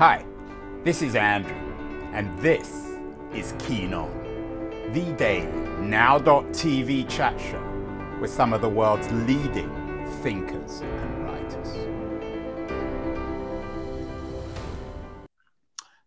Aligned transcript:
Hi, 0.00 0.24
this 0.82 1.02
is 1.02 1.14
Andrew, 1.14 1.52
and 2.14 2.38
this 2.38 2.96
is 3.34 3.52
Keen 3.58 3.92
On, 3.92 4.10
the 4.94 5.12
daily 5.18 5.46
now.tv 5.78 7.06
chat 7.06 7.38
show 7.38 8.18
with 8.18 8.30
some 8.30 8.54
of 8.54 8.62
the 8.62 8.68
world's 8.70 9.12
leading 9.12 9.68
thinkers 10.22 10.80
and 10.80 11.24
writers. 11.24 11.68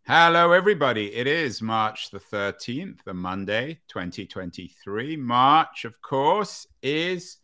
Hello, 0.07 0.53
everybody. 0.53 1.13
It 1.13 1.27
is 1.27 1.61
March 1.61 2.09
the 2.09 2.19
13th, 2.19 3.03
the 3.05 3.13
Monday, 3.13 3.79
2023. 3.89 5.17
March, 5.17 5.85
of 5.85 6.01
course, 6.01 6.65
is 6.81 7.37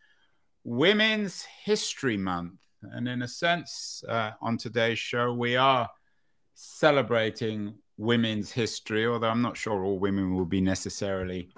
Women's 0.64 1.44
History 1.64 2.18
Month. 2.18 2.60
And 2.82 3.08
in 3.08 3.22
a 3.22 3.28
sense, 3.28 4.04
uh, 4.10 4.32
on 4.42 4.58
today's 4.58 4.98
show, 4.98 5.32
we 5.32 5.56
are 5.56 5.88
celebrating 6.60 7.74
women's 7.98 8.52
history, 8.52 9.08
although 9.08 9.30
I'm 9.30 9.42
not 9.42 9.56
sure 9.56 9.82
all 9.82 9.98
women 9.98 10.36
will 10.36 10.46
be 10.46 10.60
necessarily 10.60 11.50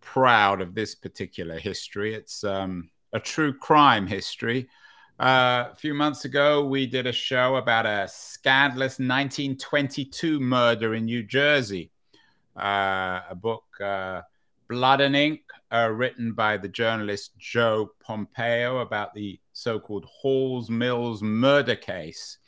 proud 0.00 0.60
of 0.60 0.72
this 0.72 0.94
particular 0.94 1.58
history. 1.58 2.14
It's 2.14 2.44
um, 2.44 2.88
a 3.12 3.18
true 3.18 3.52
crime 3.52 4.06
history. 4.06 4.68
Uh, 5.18 5.70
a 5.72 5.74
few 5.74 5.94
months 5.94 6.26
ago, 6.26 6.64
we 6.64 6.86
did 6.86 7.08
a 7.08 7.12
show 7.12 7.56
about 7.56 7.86
a 7.86 8.06
scandalous 8.08 9.00
1922 9.00 10.38
murder 10.38 10.94
in 10.94 11.06
New 11.06 11.24
Jersey. 11.24 11.90
Uh, 12.56 13.22
a 13.28 13.34
book, 13.34 13.64
uh, 13.80 14.20
Blood 14.68 15.00
and 15.00 15.16
Ink, 15.16 15.40
uh, 15.72 15.90
written 15.92 16.34
by 16.34 16.56
the 16.56 16.68
journalist 16.68 17.32
Joe 17.36 17.90
Pompeo 17.98 18.78
about 18.78 19.12
the 19.12 19.40
so 19.52 19.80
called 19.80 20.04
Halls 20.04 20.70
Mills 20.70 21.20
murder 21.20 21.74
case 21.74 22.38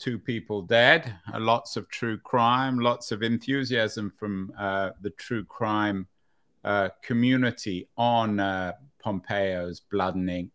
two 0.00 0.18
people 0.18 0.62
dead, 0.62 1.14
uh, 1.32 1.38
lots 1.38 1.76
of 1.76 1.88
true 1.90 2.18
crime, 2.18 2.78
lots 2.78 3.12
of 3.12 3.22
enthusiasm 3.22 4.10
from 4.16 4.50
uh, 4.58 4.90
the 5.02 5.10
true 5.10 5.44
crime 5.44 6.06
uh, 6.64 6.88
community 7.02 7.86
on 7.98 8.40
uh, 8.40 8.72
Pompeo's 9.04 9.80
Blood 9.80 10.14
and 10.14 10.30
Ink. 10.30 10.50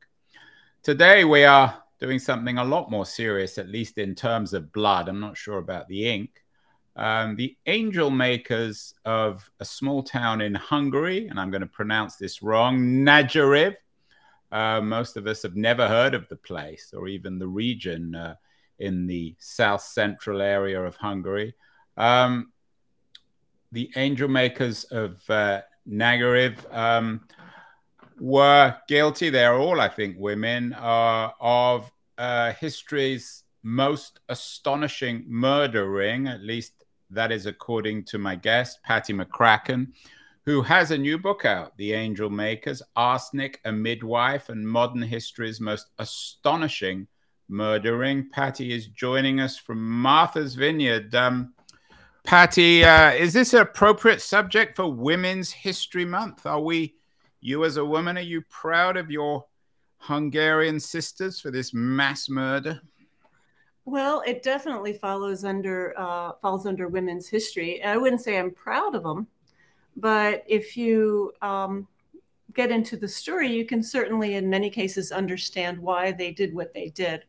Today 0.82 1.26
we 1.26 1.44
are 1.44 1.82
doing 2.00 2.18
something 2.18 2.58
a 2.58 2.64
lot 2.64 2.90
more 2.90 3.06
serious, 3.06 3.60
at 3.60 3.70
least 3.70 4.00
in 4.00 4.16
terms 4.16 4.54
of 4.54 4.74
blood. 4.74 5.08
I'm 5.08 5.20
not 5.20 5.38
sure 5.38 5.59
about 5.59 5.88
the 5.88 6.09
ink. 6.09 6.44
Um, 6.96 7.36
the 7.36 7.56
angel 7.68 8.09
makers 8.09 8.96
of 9.06 9.50
a 9.59 9.66
small 9.66 10.02
town 10.02 10.42
in 10.42 10.56
Hungary, 10.56 11.28
and 11.28 11.40
I'm 11.40 11.52
going 11.52 11.62
to 11.62 11.68
pronounce 11.68 12.16
this 12.16 12.42
wrong, 12.42 12.80
Nagyrev. 12.80 13.76
Uh, 14.52 14.82
most 14.82 15.18
of 15.18 15.28
us 15.28 15.44
have 15.44 15.56
never 15.56 15.88
heard 15.88 16.16
of 16.16 16.28
the 16.30 16.36
place 16.36 16.94
or 16.96 17.08
even 17.08 17.38
the 17.38 17.48
region. 17.48 18.16
In 18.80 19.08
the 19.08 19.36
south 19.40 19.81
central 19.81 20.42
area 20.42 20.81
of 20.84 20.95
Hungary. 20.95 21.56
Um, 21.98 22.52
the 23.72 23.92
angel 23.95 24.28
makers 24.28 24.86
of 24.86 25.30
uh, 25.30 25.62
Nagyrev 25.88 26.58
um, 26.73 27.22
were 28.20 28.76
guilty, 28.88 29.30
they're 29.30 29.58
all, 29.58 29.81
I 29.81 29.90
think, 29.90 30.18
women, 30.18 30.73
uh, 30.73 31.31
of 31.40 31.92
uh, 32.18 32.53
history's 32.53 33.44
most 33.64 34.20
astonishing 34.30 35.26
murder 35.28 35.90
ring, 35.90 36.28
at 36.28 36.42
least 36.42 36.86
that 37.09 37.31
is 37.31 37.46
according 37.46 38.03
to 38.06 38.18
my 38.18 38.36
guest, 38.36 38.80
Patti 38.84 39.14
McCracken, 39.14 39.88
who 40.46 40.62
has 40.62 40.92
a 40.92 40.98
new 40.98 41.18
book 41.18 41.46
out, 41.46 41.76
The 41.78 41.94
Angel 41.94 42.30
Makers 42.30 42.81
Arsenic, 42.96 43.59
a 43.66 43.72
Midwife, 43.72 44.50
and 44.50 44.68
Modern 44.68 45.02
History's 45.02 45.59
Most 45.59 45.88
Astonishing 45.98 47.08
murdering. 47.48 48.30
Patti 48.30 48.74
is 48.74 48.88
joining 48.88 49.40
us 49.40 49.58
from 49.58 49.82
Martha's 49.82 50.56
Vineyard. 50.56 51.14
Um, 51.14 51.54
Patti, 52.24 52.84
uh, 52.84 53.12
is 53.12 53.34
this 53.34 53.54
an 53.54 53.62
appropriate 53.62 54.22
subject 54.22 54.76
for 54.76 54.92
Women's 54.92 55.52
History 55.52 56.06
Month? 56.06 56.46
Are 56.46 56.62
we, 56.62 56.96
you 57.42 57.64
as 57.66 57.78
a 57.78 57.86
woman, 57.86 58.18
are 58.18 58.22
you 58.22 58.42
proud 58.50 58.97
of 58.97 59.12
your 59.12 59.46
Hungarian 59.97 60.80
sisters 60.80 61.40
for 61.40 61.52
this 61.52 61.74
mass 61.74 62.30
murder? 62.30 62.81
Well, 63.86 64.24
it 64.25 64.42
definitely 64.42 64.94
follows 64.94 65.46
under 65.46 65.94
uh, 65.96 66.31
falls 66.42 66.66
under 66.66 66.88
women's 66.88 67.28
history. 67.28 67.84
I 67.84 67.98
wouldn't 67.98 68.22
say 68.22 68.40
I'm 68.40 68.52
proud 68.52 68.96
of 68.96 69.03
them, 69.03 69.28
but 69.96 70.44
if 70.48 70.75
you 70.75 71.31
um, 71.44 71.88
get 72.56 72.72
into 72.72 72.98
the 72.98 73.08
story, 73.08 73.52
you 73.52 73.66
can 73.66 73.84
certainly, 73.84 74.36
in 74.36 74.50
many 74.50 74.72
cases, 74.72 75.12
understand 75.12 75.78
why 75.78 76.12
they 76.12 76.31
did 76.31 76.56
what 76.56 76.74
they 76.74 76.90
did. 76.90 77.25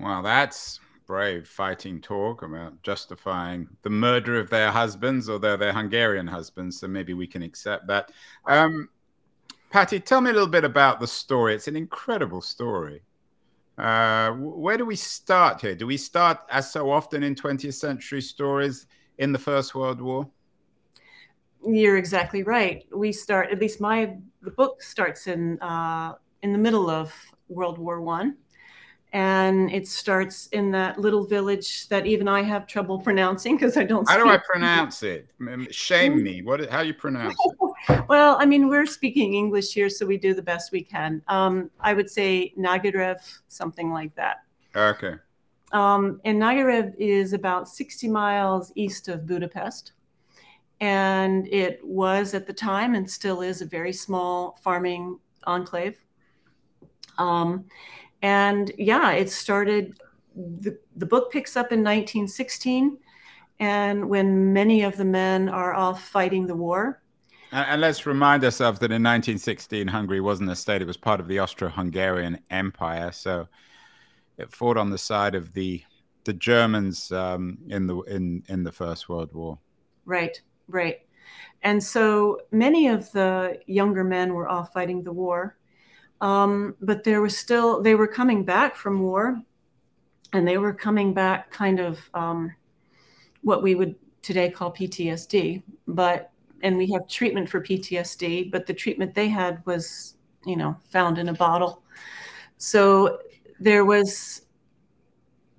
Well, 0.00 0.22
that's 0.22 0.80
brave 1.06 1.46
fighting 1.46 2.00
talk 2.00 2.42
about 2.42 2.80
justifying 2.82 3.68
the 3.82 3.90
murder 3.90 4.38
of 4.38 4.48
their 4.48 4.70
husbands, 4.70 5.28
although 5.28 5.56
they're 5.56 5.72
Hungarian 5.72 6.26
husbands, 6.26 6.80
so 6.80 6.88
maybe 6.88 7.12
we 7.14 7.26
can 7.26 7.42
accept 7.42 7.86
that. 7.88 8.10
Um, 8.46 8.88
Patti, 9.70 10.00
tell 10.00 10.20
me 10.20 10.30
a 10.30 10.32
little 10.32 10.48
bit 10.48 10.64
about 10.64 11.00
the 11.00 11.06
story. 11.06 11.54
It's 11.54 11.68
an 11.68 11.76
incredible 11.76 12.40
story. 12.40 13.02
Uh, 13.76 14.32
where 14.32 14.78
do 14.78 14.84
we 14.84 14.96
start 14.96 15.60
here? 15.60 15.74
Do 15.74 15.86
we 15.86 15.96
start, 15.96 16.38
as 16.50 16.70
so 16.70 16.90
often 16.90 17.22
in 17.22 17.34
20th 17.34 17.74
century 17.74 18.22
stories, 18.22 18.86
in 19.18 19.32
the 19.32 19.38
First 19.38 19.74
World 19.74 20.00
War? 20.00 20.30
You're 21.66 21.98
exactly 21.98 22.42
right. 22.42 22.86
We 22.94 23.12
start, 23.12 23.50
at 23.50 23.58
least 23.58 23.80
my 23.80 24.16
the 24.40 24.50
book 24.50 24.82
starts 24.82 25.26
in 25.26 25.60
uh, 25.60 26.14
in 26.42 26.52
the 26.52 26.58
middle 26.58 26.88
of 26.88 27.12
World 27.48 27.78
War 27.78 28.00
One 28.00 28.36
and 29.12 29.70
it 29.72 29.88
starts 29.88 30.46
in 30.48 30.70
that 30.70 30.98
little 30.98 31.24
village 31.24 31.88
that 31.88 32.06
even 32.06 32.28
I 32.28 32.42
have 32.42 32.66
trouble 32.66 32.98
pronouncing 33.08 33.56
because 33.56 33.76
I 33.76 33.84
don't. 33.84 34.08
How 34.08 34.22
do 34.22 34.28
I 34.28 34.38
pronounce 34.38 35.02
it? 35.02 35.28
Shame 35.70 36.22
me. 36.22 36.42
What? 36.42 36.68
How 36.70 36.82
do 36.82 36.88
you 36.88 36.94
pronounce 36.94 37.36
it? 37.88 38.04
well, 38.08 38.36
I 38.40 38.46
mean, 38.46 38.68
we're 38.68 38.86
speaking 38.86 39.34
English 39.34 39.72
here, 39.72 39.88
so 39.88 40.06
we 40.06 40.16
do 40.16 40.34
the 40.34 40.42
best 40.42 40.72
we 40.72 40.82
can. 40.82 41.22
Um, 41.28 41.70
I 41.80 41.94
would 41.94 42.10
say 42.10 42.52
Nagyrev, 42.58 43.18
something 43.48 43.90
like 43.92 44.14
that. 44.14 44.38
Okay. 44.76 45.14
Um, 45.72 46.20
and 46.24 46.40
Nagyrev 46.40 46.94
is 46.98 47.32
about 47.32 47.68
60 47.68 48.08
miles 48.08 48.72
east 48.74 49.08
of 49.08 49.26
Budapest. 49.26 49.92
And 50.80 51.46
it 51.48 51.80
was 51.84 52.34
at 52.34 52.46
the 52.46 52.52
time 52.52 52.94
and 52.94 53.08
still 53.08 53.42
is 53.42 53.60
a 53.60 53.66
very 53.66 53.92
small 53.92 54.58
farming 54.62 55.18
enclave. 55.44 55.98
Um, 57.18 57.66
and 58.22 58.70
yeah, 58.78 59.12
it 59.12 59.30
started, 59.30 59.98
the, 60.34 60.78
the 60.96 61.06
book 61.06 61.32
picks 61.32 61.56
up 61.56 61.72
in 61.72 61.80
1916, 61.80 62.98
and 63.58 64.08
when 64.08 64.52
many 64.52 64.82
of 64.82 64.96
the 64.96 65.04
men 65.04 65.48
are 65.48 65.74
off 65.74 66.08
fighting 66.08 66.46
the 66.46 66.56
war. 66.56 67.02
And 67.52 67.80
let's 67.80 68.06
remind 68.06 68.44
ourselves 68.44 68.78
that 68.78 68.92
in 68.92 69.02
1916, 69.02 69.88
Hungary 69.88 70.20
wasn't 70.20 70.50
a 70.50 70.56
state, 70.56 70.82
it 70.82 70.86
was 70.86 70.96
part 70.96 71.20
of 71.20 71.26
the 71.26 71.40
Austro 71.40 71.68
Hungarian 71.68 72.38
Empire. 72.50 73.10
So 73.10 73.48
it 74.38 74.52
fought 74.52 74.76
on 74.76 74.90
the 74.90 74.98
side 74.98 75.34
of 75.34 75.52
the 75.52 75.82
the 76.24 76.32
Germans 76.34 77.10
um, 77.12 77.58
in 77.68 77.86
the 77.86 78.00
in 78.02 78.42
in 78.48 78.62
the 78.62 78.72
First 78.72 79.08
World 79.08 79.32
War. 79.32 79.58
Right, 80.04 80.40
right. 80.68 81.00
And 81.62 81.82
so 81.82 82.40
many 82.50 82.88
of 82.88 83.10
the 83.12 83.60
younger 83.66 84.04
men 84.04 84.34
were 84.34 84.48
off 84.48 84.72
fighting 84.72 85.02
the 85.02 85.12
war, 85.12 85.56
um, 86.20 86.76
but 86.80 87.04
there 87.04 87.20
was 87.20 87.36
still, 87.36 87.82
they 87.82 87.94
were 87.94 88.06
coming 88.06 88.44
back 88.44 88.76
from 88.76 89.00
war 89.00 89.40
and 90.32 90.46
they 90.46 90.58
were 90.58 90.72
coming 90.72 91.14
back 91.14 91.50
kind 91.50 91.80
of 91.80 91.98
um, 92.14 92.54
what 93.42 93.62
we 93.62 93.74
would 93.74 93.94
today 94.22 94.50
call 94.50 94.72
PTSD. 94.72 95.62
But, 95.86 96.30
and 96.62 96.76
we 96.76 96.90
have 96.92 97.08
treatment 97.08 97.48
for 97.48 97.60
PTSD, 97.60 98.50
but 98.50 98.66
the 98.66 98.74
treatment 98.74 99.14
they 99.14 99.28
had 99.28 99.64
was, 99.64 100.14
you 100.44 100.56
know, 100.56 100.76
found 100.90 101.18
in 101.18 101.28
a 101.30 101.34
bottle. 101.34 101.82
So 102.58 103.18
there 103.58 103.84
was 103.84 104.42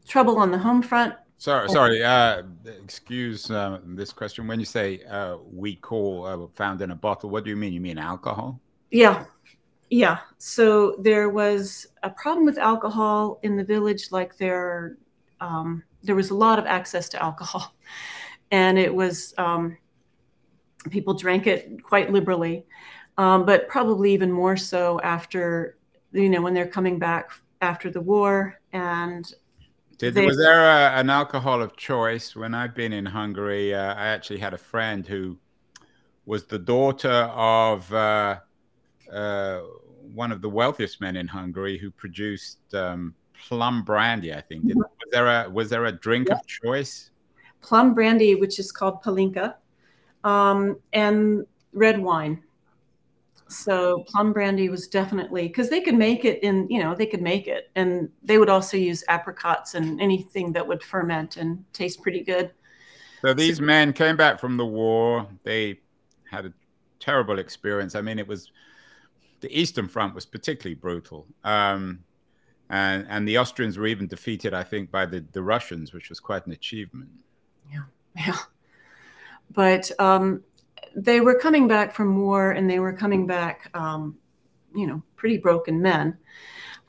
trouble 0.07 0.37
on 0.37 0.51
the 0.51 0.57
home 0.57 0.83
front. 0.83 1.15
Sorry, 1.37 1.67
sorry. 1.69 2.03
Uh, 2.03 2.43
excuse 2.83 3.49
uh, 3.49 3.79
this 3.83 4.13
question. 4.13 4.45
When 4.45 4.59
you 4.59 4.65
say 4.65 5.01
uh, 5.09 5.37
we 5.51 5.75
call 5.75 6.25
uh, 6.25 6.47
found 6.53 6.83
in 6.83 6.91
a 6.91 6.95
bottle, 6.95 7.31
what 7.31 7.43
do 7.43 7.49
you 7.49 7.55
mean? 7.55 7.73
You 7.73 7.81
mean 7.81 7.97
alcohol? 7.97 8.59
Yeah, 8.91 9.25
yeah. 9.91 10.19
So 10.37 10.95
there 10.99 11.29
was 11.29 11.85
a 12.01 12.09
problem 12.09 12.45
with 12.45 12.57
alcohol 12.57 13.39
in 13.43 13.57
the 13.57 13.63
village, 13.63 14.09
like 14.09 14.37
there, 14.37 14.95
um, 15.41 15.83
there 16.01 16.15
was 16.15 16.29
a 16.29 16.35
lot 16.35 16.57
of 16.57 16.65
access 16.65 17.09
to 17.09 17.21
alcohol, 17.21 17.75
and 18.51 18.79
it 18.79 18.93
was 18.93 19.33
um, 19.37 19.77
people 20.89 21.13
drank 21.13 21.45
it 21.45 21.83
quite 21.83 22.09
liberally, 22.09 22.65
um, 23.17 23.45
but 23.45 23.67
probably 23.67 24.13
even 24.13 24.31
more 24.31 24.55
so 24.55 24.99
after 25.01 25.77
you 26.13 26.29
know 26.29 26.41
when 26.41 26.53
they're 26.53 26.65
coming 26.65 26.97
back 26.97 27.29
after 27.61 27.91
the 27.91 28.01
war 28.01 28.59
and. 28.73 29.33
Did, 29.97 30.15
was 30.15 30.37
there 30.37 30.63
a, 30.63 30.99
an 30.99 31.11
alcohol 31.11 31.61
of 31.61 31.77
choice? 31.77 32.35
When 32.35 32.55
I've 32.55 32.73
been 32.73 32.91
in 32.91 33.05
Hungary, 33.05 33.75
uh, 33.75 33.93
I 33.93 34.07
actually 34.07 34.39
had 34.39 34.55
a 34.55 34.57
friend 34.57 35.05
who 35.05 35.37
was 36.25 36.45
the 36.45 36.57
daughter 36.57 37.11
of. 37.11 37.93
Uh, 37.93 38.39
uh, 39.11 39.61
one 40.13 40.31
of 40.31 40.41
the 40.41 40.49
wealthiest 40.49 41.01
men 41.01 41.15
in 41.15 41.27
Hungary 41.27 41.77
who 41.77 41.91
produced 41.91 42.59
um, 42.73 43.13
plum 43.47 43.83
brandy. 43.83 44.33
I 44.33 44.41
think 44.41 44.65
mm-hmm. 44.65 44.79
was 44.79 44.89
there 45.11 45.27
a 45.27 45.49
was 45.49 45.69
there 45.69 45.85
a 45.85 45.91
drink 45.91 46.29
of 46.29 46.45
choice? 46.47 47.11
Plum 47.61 47.93
brandy, 47.93 48.35
which 48.35 48.59
is 48.59 48.71
called 48.71 49.03
palinka, 49.03 49.55
um, 50.23 50.77
and 50.93 51.45
red 51.73 51.99
wine. 51.99 52.41
So 53.47 54.05
plum 54.07 54.31
brandy 54.31 54.69
was 54.69 54.87
definitely 54.87 55.47
because 55.47 55.69
they 55.69 55.81
could 55.81 55.95
make 55.95 56.23
it 56.23 56.41
in, 56.41 56.67
you 56.69 56.81
know, 56.81 56.95
they 56.95 57.05
could 57.05 57.21
make 57.21 57.47
it, 57.47 57.69
and 57.75 58.09
they 58.23 58.37
would 58.37 58.49
also 58.49 58.77
use 58.77 59.03
apricots 59.09 59.75
and 59.75 59.99
anything 60.01 60.53
that 60.53 60.65
would 60.65 60.81
ferment 60.81 61.37
and 61.37 61.63
taste 61.73 62.01
pretty 62.01 62.21
good. 62.21 62.51
So 63.21 63.33
these 63.33 63.61
men 63.61 63.93
came 63.93 64.15
back 64.15 64.39
from 64.39 64.57
the 64.57 64.65
war. 64.65 65.27
They 65.43 65.81
had 66.29 66.45
a 66.45 66.53
terrible 66.99 67.39
experience. 67.39 67.93
I 67.93 68.01
mean, 68.01 68.17
it 68.17 68.27
was 68.27 68.51
the 69.41 69.59
Eastern 69.59 69.87
Front 69.87 70.15
was 70.15 70.25
particularly 70.25 70.75
brutal. 70.75 71.27
Um, 71.43 72.03
and, 72.69 73.05
and 73.09 73.27
the 73.27 73.37
Austrians 73.37 73.77
were 73.77 73.87
even 73.87 74.07
defeated, 74.07 74.53
I 74.53 74.63
think, 74.63 74.91
by 74.91 75.05
the, 75.05 75.25
the 75.33 75.43
Russians, 75.43 75.93
which 75.93 76.09
was 76.09 76.19
quite 76.19 76.45
an 76.45 76.53
achievement. 76.53 77.09
Yeah, 77.71 77.83
yeah. 78.15 78.37
But 79.51 79.91
um, 79.99 80.43
they 80.95 81.19
were 81.19 81.37
coming 81.37 81.67
back 81.67 81.93
from 81.93 82.21
war, 82.21 82.51
and 82.51 82.69
they 82.69 82.79
were 82.79 82.93
coming 82.93 83.27
back, 83.27 83.69
um, 83.73 84.17
you 84.73 84.87
know, 84.87 85.03
pretty 85.17 85.37
broken 85.37 85.81
men. 85.81 86.17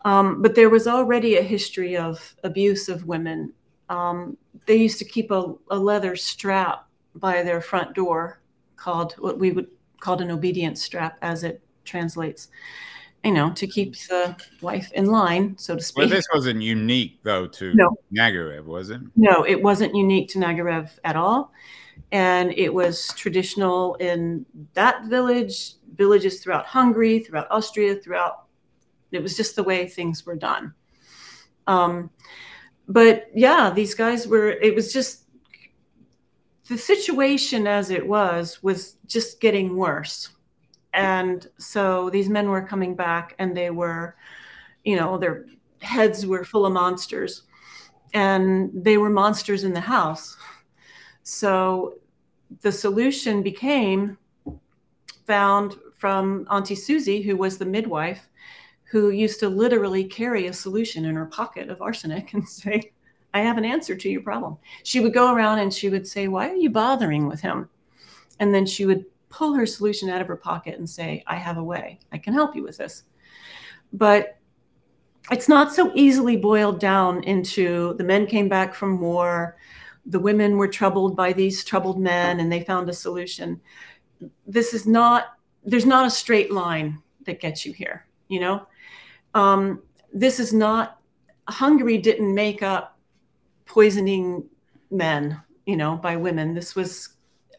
Um, 0.04 0.42
but 0.42 0.54
there 0.54 0.70
was 0.70 0.86
already 0.86 1.36
a 1.36 1.42
history 1.42 1.96
of 1.96 2.34
abuse 2.44 2.88
of 2.88 3.06
women. 3.06 3.52
Um, 3.88 4.36
they 4.66 4.76
used 4.76 4.98
to 4.98 5.04
keep 5.04 5.30
a, 5.30 5.54
a 5.70 5.76
leather 5.76 6.14
strap 6.14 6.86
by 7.16 7.42
their 7.42 7.60
front 7.60 7.94
door 7.94 8.40
called 8.76 9.14
what 9.18 9.38
we 9.38 9.52
would 9.52 9.68
called 10.00 10.20
an 10.20 10.30
obedience 10.30 10.82
strap 10.82 11.16
as 11.22 11.44
it 11.44 11.62
translates 11.84 12.48
you 13.24 13.32
know 13.32 13.52
to 13.52 13.66
keep 13.66 13.96
the 14.08 14.36
wife 14.60 14.90
in 14.92 15.06
line 15.06 15.56
so 15.58 15.76
to 15.76 15.82
speak 15.82 15.98
well 15.98 16.08
this 16.08 16.26
wasn't 16.34 16.60
unique 16.60 17.18
though 17.22 17.46
to 17.46 17.72
no. 17.74 17.96
nagyrev 18.12 18.64
was 18.64 18.90
it 18.90 19.00
no 19.16 19.44
it 19.44 19.62
wasn't 19.62 19.94
unique 19.94 20.28
to 20.28 20.38
nagyrev 20.38 20.90
at 21.04 21.16
all 21.16 21.52
and 22.10 22.52
it 22.56 22.72
was 22.72 23.08
traditional 23.14 23.94
in 23.96 24.44
that 24.74 25.04
village 25.04 25.74
villages 25.94 26.40
throughout 26.40 26.66
hungary 26.66 27.20
throughout 27.20 27.46
austria 27.50 27.94
throughout 27.94 28.44
it 29.12 29.22
was 29.22 29.36
just 29.36 29.56
the 29.56 29.62
way 29.62 29.86
things 29.86 30.26
were 30.26 30.36
done 30.36 30.74
um, 31.68 32.10
but 32.88 33.28
yeah 33.34 33.70
these 33.70 33.94
guys 33.94 34.26
were 34.26 34.50
it 34.50 34.74
was 34.74 34.92
just 34.92 35.22
the 36.72 36.78
situation 36.78 37.66
as 37.66 37.90
it 37.90 38.06
was 38.06 38.62
was 38.62 38.96
just 39.06 39.40
getting 39.40 39.76
worse. 39.76 40.30
And 40.94 41.46
so 41.58 42.10
these 42.10 42.28
men 42.28 42.48
were 42.48 42.62
coming 42.62 42.94
back 42.94 43.34
and 43.38 43.56
they 43.56 43.70
were, 43.70 44.16
you 44.84 44.96
know, 44.96 45.16
their 45.16 45.46
heads 45.80 46.26
were 46.26 46.44
full 46.44 46.66
of 46.66 46.72
monsters 46.72 47.42
and 48.14 48.70
they 48.74 48.98
were 48.98 49.10
monsters 49.10 49.64
in 49.64 49.72
the 49.72 49.80
house. 49.80 50.36
So 51.22 51.94
the 52.60 52.72
solution 52.72 53.42
became 53.42 54.18
found 55.26 55.76
from 55.96 56.46
Auntie 56.50 56.74
Susie, 56.74 57.22
who 57.22 57.36
was 57.36 57.56
the 57.56 57.64
midwife, 57.64 58.28
who 58.84 59.10
used 59.10 59.40
to 59.40 59.48
literally 59.48 60.04
carry 60.04 60.46
a 60.46 60.52
solution 60.52 61.04
in 61.04 61.14
her 61.14 61.26
pocket 61.26 61.70
of 61.70 61.80
arsenic 61.80 62.34
and 62.34 62.46
say, 62.48 62.92
I 63.34 63.40
have 63.40 63.56
an 63.56 63.64
answer 63.64 63.96
to 63.96 64.10
your 64.10 64.20
problem. 64.20 64.58
She 64.82 65.00
would 65.00 65.14
go 65.14 65.32
around 65.32 65.60
and 65.60 65.72
she 65.72 65.88
would 65.88 66.06
say, 66.06 66.28
Why 66.28 66.50
are 66.50 66.56
you 66.56 66.68
bothering 66.68 67.26
with 67.28 67.40
him? 67.40 67.70
And 68.40 68.54
then 68.54 68.66
she 68.66 68.84
would 68.84 69.06
pull 69.32 69.54
her 69.54 69.66
solution 69.66 70.10
out 70.10 70.20
of 70.20 70.28
her 70.28 70.36
pocket 70.36 70.78
and 70.78 70.88
say, 70.88 71.24
I 71.26 71.36
have 71.36 71.56
a 71.56 71.64
way. 71.64 71.98
I 72.12 72.18
can 72.18 72.34
help 72.34 72.54
you 72.54 72.62
with 72.62 72.76
this. 72.76 73.04
But 73.92 74.38
it's 75.30 75.48
not 75.48 75.72
so 75.72 75.90
easily 75.94 76.36
boiled 76.36 76.78
down 76.78 77.24
into 77.24 77.94
the 77.94 78.04
men 78.04 78.26
came 78.26 78.48
back 78.48 78.74
from 78.74 79.00
war, 79.00 79.56
the 80.06 80.18
women 80.18 80.56
were 80.56 80.68
troubled 80.68 81.16
by 81.16 81.32
these 81.32 81.64
troubled 81.64 81.98
men, 81.98 82.40
and 82.40 82.50
they 82.50 82.62
found 82.64 82.88
a 82.88 82.92
solution. 82.92 83.60
This 84.46 84.74
is 84.74 84.86
not, 84.86 85.34
there's 85.64 85.86
not 85.86 86.06
a 86.06 86.10
straight 86.10 86.52
line 86.52 87.00
that 87.24 87.40
gets 87.40 87.64
you 87.64 87.72
here, 87.72 88.06
you 88.28 88.40
know? 88.40 88.66
Um, 89.34 89.82
this 90.12 90.40
is 90.40 90.52
not, 90.52 91.00
Hungary 91.48 91.98
didn't 91.98 92.34
make 92.34 92.62
up 92.62 92.98
poisoning 93.64 94.44
men, 94.90 95.40
you 95.66 95.76
know, 95.76 95.96
by 95.96 96.16
women. 96.16 96.52
This 96.52 96.74
was, 96.74 97.10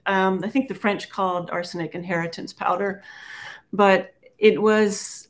um, 0.05 0.41
I 0.43 0.49
think 0.49 0.67
the 0.67 0.75
French 0.75 1.09
called 1.09 1.49
arsenic 1.49 1.95
inheritance 1.95 2.53
powder, 2.53 3.03
but 3.71 4.13
it 4.37 4.61
was 4.61 5.29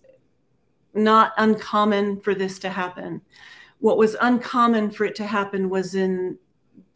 not 0.93 1.33
uncommon 1.37 2.19
for 2.21 2.35
this 2.35 2.59
to 2.59 2.69
happen. 2.69 3.21
What 3.79 3.97
was 3.97 4.15
uncommon 4.21 4.91
for 4.91 5.05
it 5.05 5.15
to 5.15 5.25
happen 5.25 5.69
was 5.69 5.95
in 5.95 6.37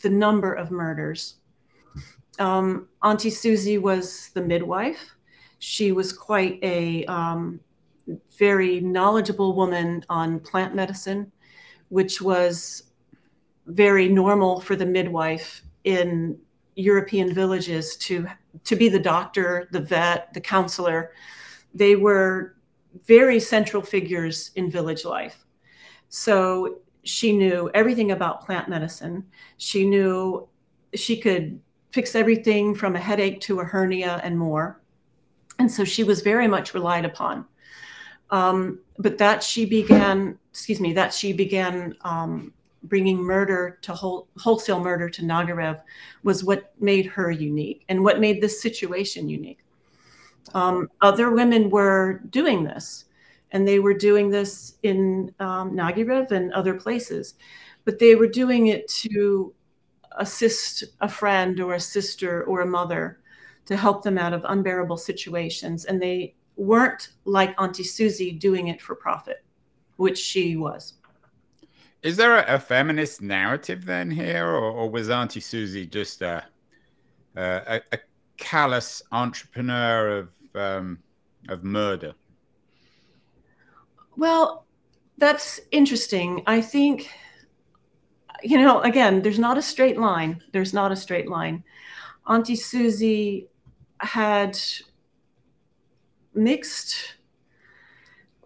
the 0.01 0.09
number 0.09 0.53
of 0.53 0.71
murders. 0.71 1.35
Um, 2.39 2.87
Auntie 3.03 3.29
Susie 3.29 3.77
was 3.77 4.29
the 4.33 4.41
midwife. 4.41 5.15
She 5.59 5.91
was 5.91 6.13
quite 6.13 6.59
a 6.63 7.03
um, 7.05 7.59
very 8.37 8.79
knowledgeable 8.79 9.55
woman 9.55 10.03
on 10.09 10.39
plant 10.39 10.75
medicine, 10.75 11.31
which 11.89 12.21
was 12.21 12.83
very 13.65 14.07
normal 14.07 14.61
for 14.61 14.75
the 14.75 14.85
midwife 14.85 15.63
in 15.83 16.37
European 16.77 17.33
villages 17.33 17.97
to 17.97 18.27
to 18.63 18.75
be 18.75 18.87
the 18.87 18.99
doctor, 18.99 19.67
the 19.71 19.81
vet, 19.81 20.33
the 20.33 20.41
counselor. 20.41 21.11
They 21.73 21.95
were 21.95 22.55
very 23.05 23.39
central 23.39 23.81
figures 23.81 24.51
in 24.55 24.71
village 24.71 25.03
life. 25.03 25.45
So 26.09 26.79
she 27.03 27.35
knew 27.35 27.69
everything 27.73 28.11
about 28.11 28.45
plant 28.45 28.69
medicine. 28.69 29.25
She 29.57 29.87
knew 29.87 30.47
she 30.93 31.17
could 31.17 31.59
fix 31.91 32.15
everything 32.15 32.75
from 32.75 32.95
a 32.95 32.99
headache 32.99 33.41
to 33.41 33.59
a 33.59 33.63
hernia 33.63 34.21
and 34.23 34.37
more. 34.37 34.81
And 35.59 35.71
so 35.71 35.83
she 35.83 36.03
was 36.03 36.21
very 36.21 36.47
much 36.47 36.73
relied 36.73 37.05
upon. 37.05 37.45
Um, 38.29 38.79
but 38.99 39.17
that 39.17 39.41
she 39.41 39.65
began, 39.65 40.37
excuse 40.51 40.79
me, 40.79 40.93
that 40.93 41.13
she 41.13 41.33
began 41.33 41.95
um, 42.01 42.53
bringing 42.87 43.17
murder 43.17 43.77
to 43.81 43.93
whole, 43.93 44.27
wholesale 44.37 44.79
murder 44.79 45.09
to 45.09 45.21
Nagyrev 45.21 45.81
was 46.23 46.43
what 46.43 46.73
made 46.79 47.05
her 47.05 47.31
unique 47.31 47.83
and 47.89 48.03
what 48.03 48.19
made 48.19 48.41
this 48.41 48.61
situation 48.61 49.29
unique. 49.29 49.59
Um, 50.53 50.89
other 51.01 51.31
women 51.31 51.69
were 51.69 52.21
doing 52.29 52.63
this, 52.63 53.05
and 53.51 53.67
they 53.67 53.79
were 53.79 53.93
doing 53.93 54.29
this 54.29 54.77
in 54.83 55.33
um, 55.39 55.71
Nagyrev 55.71 56.31
and 56.31 56.53
other 56.53 56.73
places, 56.73 57.35
but 57.85 57.99
they 57.99 58.15
were 58.15 58.27
doing 58.27 58.67
it 58.67 58.87
to 58.87 59.53
assist 60.17 60.83
a 61.01 61.07
friend 61.07 61.59
or 61.59 61.75
a 61.75 61.79
sister 61.79 62.43
or 62.43 62.61
a 62.61 62.67
mother 62.67 63.19
to 63.65 63.77
help 63.77 64.03
them 64.03 64.17
out 64.17 64.33
of 64.33 64.45
unbearable 64.47 64.97
situations. 64.97 65.85
And 65.85 66.01
they 66.01 66.35
weren't 66.55 67.09
like 67.25 67.59
Auntie 67.61 67.83
Susie 67.83 68.31
doing 68.31 68.67
it 68.69 68.81
for 68.81 68.95
profit, 68.95 69.43
which 69.97 70.17
she 70.17 70.55
was. 70.55 70.93
Is 72.03 72.17
there 72.17 72.37
a, 72.37 72.55
a 72.55 72.59
feminist 72.59 73.21
narrative 73.21 73.85
then 73.85 74.11
here, 74.11 74.47
or, 74.47 74.71
or 74.71 74.89
was 74.89 75.09
Auntie 75.09 75.39
Susie 75.39 75.85
just 75.85 76.21
a, 76.21 76.43
a, 77.35 77.81
a 77.91 77.97
callous 78.37 79.01
entrepreneur 79.11 80.19
of 80.19 80.29
um, 80.55 80.99
of 81.49 81.63
murder? 81.63 82.13
Well, 84.15 84.65
that's 85.17 85.59
interesting. 85.71 86.43
I 86.47 86.61
think, 86.61 87.09
you 88.43 88.57
know, 88.57 88.81
again, 88.81 89.21
there's 89.21 89.39
not 89.39 89.57
a 89.57 89.61
straight 89.61 89.97
line. 89.97 90.41
There's 90.53 90.73
not 90.73 90.91
a 90.91 90.95
straight 90.95 91.29
line. 91.29 91.63
Auntie 92.27 92.55
Susie 92.55 93.47
had 93.99 94.57
mixed. 96.33 97.15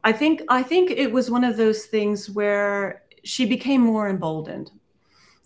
I 0.04 0.12
think 0.12 0.42
I 0.50 0.64
think 0.64 0.92
it 0.92 1.12
was 1.12 1.30
one 1.30 1.44
of 1.44 1.58
those 1.58 1.86
things 1.86 2.30
where 2.30 3.04
she 3.24 3.46
became 3.46 3.82
more 3.82 4.10
emboldened 4.10 4.72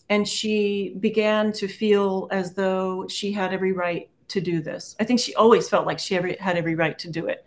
and 0.09 0.27
she 0.27 0.95
began 0.99 1.51
to 1.53 1.67
feel 1.67 2.27
as 2.31 2.53
though 2.53 3.07
she 3.07 3.31
had 3.31 3.53
every 3.53 3.71
right 3.71 4.09
to 4.27 4.41
do 4.41 4.61
this. 4.61 4.95
I 4.99 5.03
think 5.03 5.19
she 5.19 5.35
always 5.35 5.69
felt 5.69 5.85
like 5.85 5.99
she 5.99 6.15
every, 6.15 6.35
had 6.37 6.57
every 6.57 6.75
right 6.75 6.97
to 6.99 7.09
do 7.09 7.27
it. 7.27 7.45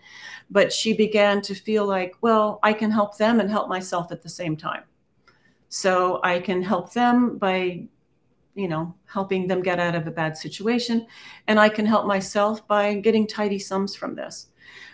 But 0.50 0.72
she 0.72 0.92
began 0.94 1.42
to 1.42 1.54
feel 1.54 1.86
like, 1.86 2.14
well, 2.20 2.58
I 2.62 2.72
can 2.72 2.90
help 2.90 3.16
them 3.16 3.40
and 3.40 3.50
help 3.50 3.68
myself 3.68 4.10
at 4.12 4.22
the 4.22 4.28
same 4.28 4.56
time. 4.56 4.84
So 5.68 6.20
I 6.24 6.40
can 6.40 6.62
help 6.62 6.92
them 6.92 7.36
by, 7.36 7.84
you 8.54 8.68
know, 8.68 8.94
helping 9.06 9.46
them 9.46 9.62
get 9.62 9.78
out 9.78 9.94
of 9.94 10.06
a 10.06 10.10
bad 10.10 10.36
situation. 10.36 11.06
And 11.46 11.60
I 11.60 11.68
can 11.68 11.84
help 11.84 12.06
myself 12.06 12.66
by 12.66 12.94
getting 12.94 13.26
tidy 13.26 13.58
sums 13.58 13.94
from 13.94 14.14
this. 14.14 14.48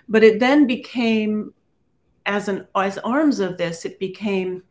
But 0.08 0.24
it 0.24 0.40
then 0.40 0.66
became, 0.66 1.54
as 2.26 2.48
an 2.48 2.66
as 2.74 2.98
arms 2.98 3.38
of 3.38 3.56
this, 3.56 3.84
it 3.84 3.98
became 3.98 4.62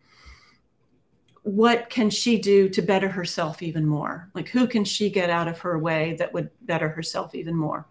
what 1.43 1.89
can 1.89 2.09
she 2.09 2.37
do 2.37 2.69
to 2.69 2.81
better 2.81 3.09
herself 3.09 3.61
even 3.61 3.85
more? 3.85 4.29
Like, 4.33 4.47
who 4.47 4.65
can 4.65 4.85
she 4.85 5.09
get 5.09 5.29
out 5.29 5.47
of 5.47 5.59
her 5.59 5.77
way 5.77 6.15
that 6.17 6.33
would 6.33 6.49
better 6.61 6.89
herself 6.89 7.35
even 7.35 7.55
more? 7.55 7.87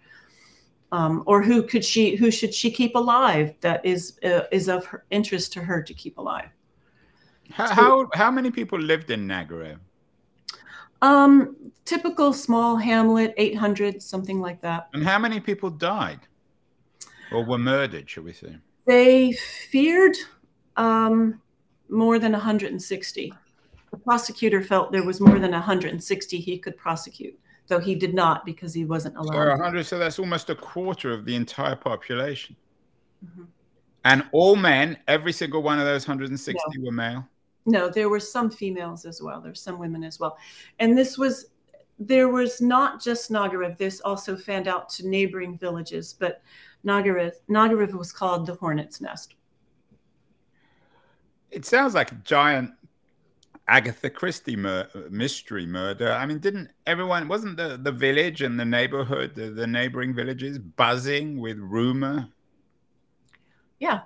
Um, 0.91 1.23
or 1.27 1.43
who 1.43 1.63
could 1.63 1.85
she, 1.85 2.17
who 2.17 2.31
should 2.31 2.53
she 2.53 2.71
keep 2.71 2.97
alive 2.97 3.55
that 3.61 3.85
is 3.85 4.19
uh, 4.25 4.43
is 4.51 4.69
of 4.69 4.85
her 4.87 5.05
interest 5.11 5.53
to 5.55 5.61
her 5.61 5.83
to 5.83 5.95
keep 5.95 6.19
alive? 6.19 6.49
How, 7.51 7.75
how, 7.75 8.09
how 8.15 8.31
many 8.31 8.51
people 8.51 8.79
lived 8.79 9.11
in 9.11 9.27
Nagyrev? 9.27 9.79
Um, 11.03 11.57
typical 11.85 12.33
small 12.33 12.77
hamlet, 12.77 13.35
800, 13.37 14.03
something 14.03 14.41
like 14.41 14.61
that. 14.63 14.89
And 14.95 15.05
how 15.05 15.19
many 15.19 15.41
people 15.41 15.69
died 15.69 16.21
or 17.33 17.45
were 17.45 17.59
murdered, 17.59 18.09
shall 18.09 18.25
we 18.25 18.33
say? 18.33 18.57
They 18.87 19.33
feared 19.33 20.17
um, 20.77 21.41
more 21.89 22.19
than 22.19 22.33
160. 22.33 23.35
The 23.93 23.99
prosecutor 23.99 24.63
felt 24.63 24.91
there 24.91 25.05
was 25.05 25.21
more 25.21 25.39
than 25.39 25.53
160 25.53 26.39
he 26.39 26.59
could 26.59 26.77
prosecute, 26.79 27.39
though 27.69 27.79
he 27.79 27.95
did 27.95 28.15
not 28.15 28.45
because 28.45 28.73
he 28.73 28.87
wasn't 28.87 29.17
allowed. 29.17 29.35
So 29.35 29.51
100, 29.51 29.87
so 29.87 29.99
that's 29.99 30.19
almost 30.19 30.49
a 30.51 30.55
quarter 30.55 31.13
of 31.13 31.27
the 31.27 31.37
entire 31.37 31.77
population. 31.77 32.57
Mm-hmm. 33.25 33.45
And 34.05 34.25
all 34.33 34.57
men, 34.57 34.97
every 35.07 35.33
single 35.33 35.63
one 35.63 35.79
of 35.79 35.85
those 35.85 36.09
160 36.09 36.59
no. 36.79 36.85
were 36.85 36.91
male? 36.91 37.29
No, 37.67 37.89
there 37.89 38.09
were 38.09 38.19
some 38.19 38.51
females 38.51 39.05
as 39.05 39.23
well. 39.23 39.41
There's 39.41 39.61
some 39.61 39.79
women 39.79 40.03
as 40.03 40.19
well. 40.19 40.37
And 40.81 40.97
this 40.97 41.19
was, 41.19 41.51
there 41.99 42.29
was 42.29 42.61
not 42.61 43.01
just 43.01 43.31
Nagyrev. 43.31 43.77
This 43.77 44.01
also 44.01 44.37
fanned 44.37 44.69
out 44.69 44.89
to 44.91 45.07
neighboring 45.07 45.59
villages, 45.59 46.17
but 46.19 46.43
Nagyrev, 46.85 47.33
Nagyrev 47.49 47.93
was 47.93 48.11
called 48.11 48.47
the 48.47 48.55
Hornet's 48.55 49.01
Nest. 49.01 49.35
It 51.51 51.67
sounds 51.67 51.95
like 51.95 52.11
a 52.11 52.17
giant 52.25 52.73
Agatha 53.69 54.11
Christie 54.11 54.57
mur- 54.57 54.89
mystery 55.11 55.67
murder. 55.67 56.13
I 56.13 56.27
mean, 56.27 56.39
didn't 56.39 56.71
everyone, 56.87 57.29
wasn't 57.29 57.57
the, 57.57 57.79
the 57.81 57.93
village 57.93 58.43
and 58.43 58.59
the 58.59 58.65
neighborhood, 58.65 59.35
the, 59.35 59.51
the 59.51 59.67
neighboring 59.67 60.15
villages 60.15 60.59
buzzing 60.59 61.39
with 61.39 61.59
rumor? 61.59 62.29
Yeah. 63.79 64.01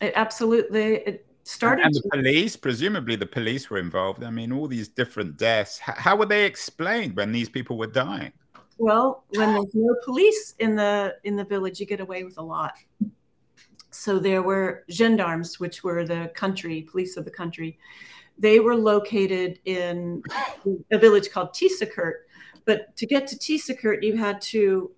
It 0.00 0.12
absolutely, 0.16 0.96
it, 0.96 1.26
started 1.44 1.84
and 1.84 1.94
the 1.94 2.08
police 2.10 2.56
presumably 2.56 3.16
the 3.16 3.26
police 3.26 3.68
were 3.68 3.78
involved 3.78 4.22
i 4.22 4.30
mean 4.30 4.52
all 4.52 4.68
these 4.68 4.88
different 4.88 5.36
deaths 5.36 5.78
how 5.78 6.14
were 6.14 6.26
they 6.26 6.44
explained 6.44 7.16
when 7.16 7.32
these 7.32 7.48
people 7.48 7.76
were 7.76 7.86
dying 7.86 8.32
well 8.78 9.24
when 9.30 9.52
there's 9.52 9.74
no 9.74 9.94
police 10.04 10.54
in 10.60 10.76
the 10.76 11.14
in 11.24 11.36
the 11.36 11.44
village 11.44 11.80
you 11.80 11.86
get 11.86 12.00
away 12.00 12.22
with 12.22 12.38
a 12.38 12.42
lot 12.42 12.74
so 14.02 14.18
there 14.18 14.42
were 14.42 14.84
gendarmes 14.90 15.60
which 15.60 15.84
were 15.84 16.04
the 16.04 16.30
country 16.34 16.82
police 16.82 17.16
of 17.16 17.24
the 17.24 17.30
country 17.30 17.78
they 18.38 18.60
were 18.60 18.76
located 18.76 19.60
in 19.64 20.22
a 20.90 20.98
village 20.98 21.30
called 21.30 21.50
Tiszakürt. 21.50 22.24
But 22.64 22.96
to 22.96 23.06
get 23.06 23.26
to 23.28 23.36
Tiszakürt, 23.36 24.02
you 24.02 24.16
had 24.16 24.40
to 24.42 24.90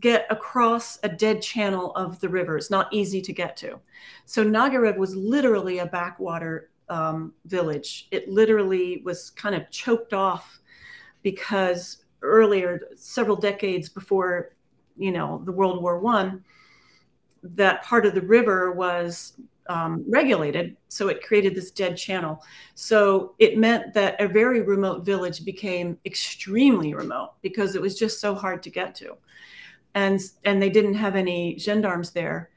get 0.00 0.26
across 0.30 0.98
a 1.02 1.08
dead 1.08 1.42
channel 1.42 1.92
of 1.92 2.18
the 2.20 2.28
river. 2.28 2.56
It's 2.56 2.70
not 2.70 2.92
easy 2.92 3.20
to 3.22 3.32
get 3.32 3.56
to. 3.58 3.78
So 4.24 4.44
Nagyrev 4.44 4.96
was 4.96 5.14
literally 5.14 5.78
a 5.78 5.86
backwater 5.86 6.70
um, 6.88 7.34
village. 7.44 8.08
It 8.10 8.28
literally 8.28 9.02
was 9.04 9.30
kind 9.30 9.54
of 9.54 9.70
choked 9.70 10.12
off 10.12 10.60
because 11.22 12.04
earlier, 12.22 12.80
several 12.96 13.36
decades 13.36 13.88
before, 13.88 14.54
you 14.96 15.12
know, 15.12 15.42
the 15.44 15.52
World 15.52 15.82
War 15.82 16.00
One, 16.00 16.44
that 17.42 17.82
part 17.82 18.06
of 18.06 18.14
the 18.14 18.22
river 18.22 18.72
was 18.72 19.34
um, 19.68 20.04
regulated. 20.08 20.76
So 20.88 21.08
it 21.08 21.22
created 21.22 21.54
this 21.54 21.70
dead 21.70 21.96
channel. 21.96 22.42
So 22.74 23.34
it 23.38 23.58
meant 23.58 23.94
that 23.94 24.20
a 24.20 24.28
very 24.28 24.60
remote 24.60 25.04
village 25.04 25.44
became 25.44 25.98
extremely 26.04 26.94
remote 26.94 27.34
because 27.42 27.74
it 27.74 27.82
was 27.82 27.98
just 27.98 28.20
so 28.20 28.34
hard 28.34 28.62
to 28.64 28.70
get 28.70 28.94
to 28.96 29.16
and 29.94 30.20
and 30.44 30.60
they 30.60 30.70
didn't 30.70 30.94
have 30.94 31.16
any 31.16 31.58
gendarmes 31.58 32.10
there, 32.10 32.50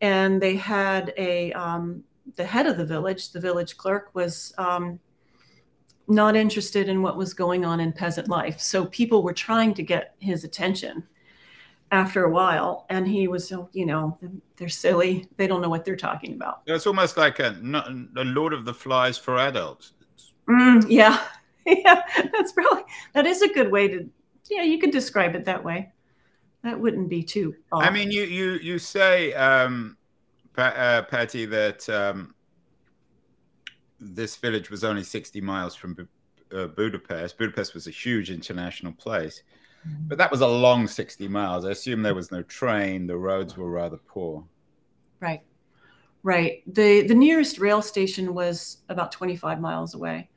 and 0.00 0.40
they 0.40 0.56
had 0.56 1.12
a 1.16 1.52
um, 1.52 2.02
the 2.36 2.44
head 2.44 2.66
of 2.66 2.76
the 2.76 2.84
village, 2.84 3.32
the 3.32 3.40
village 3.40 3.76
clerk, 3.76 4.10
was 4.14 4.54
um, 4.58 4.98
not 6.08 6.36
interested 6.36 6.88
in 6.88 7.02
what 7.02 7.16
was 7.16 7.34
going 7.34 7.64
on 7.64 7.80
in 7.80 7.92
peasant 7.92 8.28
life. 8.28 8.60
So 8.60 8.86
people 8.86 9.22
were 9.22 9.34
trying 9.34 9.74
to 9.74 9.82
get 9.82 10.14
his 10.18 10.44
attention 10.44 11.06
after 11.90 12.24
a 12.24 12.30
while 12.30 12.86
and 12.90 13.08
he 13.08 13.28
was 13.28 13.48
so 13.48 13.68
you 13.72 13.86
know 13.86 14.18
they're 14.56 14.68
silly 14.68 15.26
they 15.36 15.46
don't 15.46 15.62
know 15.62 15.70
what 15.70 15.84
they're 15.84 15.96
talking 15.96 16.34
about 16.34 16.60
it's 16.66 16.86
almost 16.86 17.16
like 17.16 17.38
a, 17.38 17.56
a 18.16 18.24
lord 18.24 18.52
of 18.52 18.64
the 18.64 18.74
flies 18.74 19.16
for 19.16 19.38
adults 19.38 19.92
mm, 20.48 20.84
yeah 20.88 21.18
yeah 21.66 22.02
that's 22.32 22.52
probably 22.52 22.82
that 23.14 23.26
is 23.26 23.40
a 23.42 23.48
good 23.54 23.70
way 23.70 23.88
to 23.88 24.08
yeah 24.50 24.62
you 24.62 24.78
could 24.78 24.90
describe 24.90 25.34
it 25.34 25.44
that 25.46 25.64
way 25.64 25.90
that 26.62 26.78
wouldn't 26.78 27.08
be 27.08 27.22
too. 27.22 27.54
Off. 27.72 27.84
I 27.84 27.90
mean, 27.90 28.10
you 28.10 28.24
you 28.24 28.52
you 28.54 28.78
say, 28.78 29.32
um, 29.34 29.96
uh, 30.56 31.02
Patti, 31.02 31.46
that 31.46 31.88
um, 31.88 32.34
this 34.00 34.36
village 34.36 34.70
was 34.70 34.84
only 34.84 35.04
sixty 35.04 35.40
miles 35.40 35.74
from 35.74 35.96
uh, 36.52 36.66
Budapest. 36.66 37.38
Budapest 37.38 37.74
was 37.74 37.86
a 37.86 37.90
huge 37.90 38.30
international 38.30 38.92
place. 38.92 39.42
But 39.84 40.18
that 40.18 40.30
was 40.30 40.40
a 40.40 40.46
long 40.46 40.86
sixty 40.86 41.28
miles. 41.28 41.64
I 41.64 41.70
assume 41.70 42.02
there 42.02 42.14
was 42.14 42.32
no 42.32 42.42
train. 42.42 43.06
The 43.06 43.16
roads 43.16 43.56
were 43.56 43.70
rather 43.70 43.98
poor. 43.98 44.44
Right, 45.20 45.42
right. 46.22 46.62
the 46.66 47.06
The 47.06 47.14
nearest 47.14 47.58
rail 47.58 47.82
station 47.82 48.34
was 48.34 48.78
about 48.88 49.12
twenty 49.12 49.36
five 49.36 49.60
miles 49.60 49.94
away. 49.94 50.30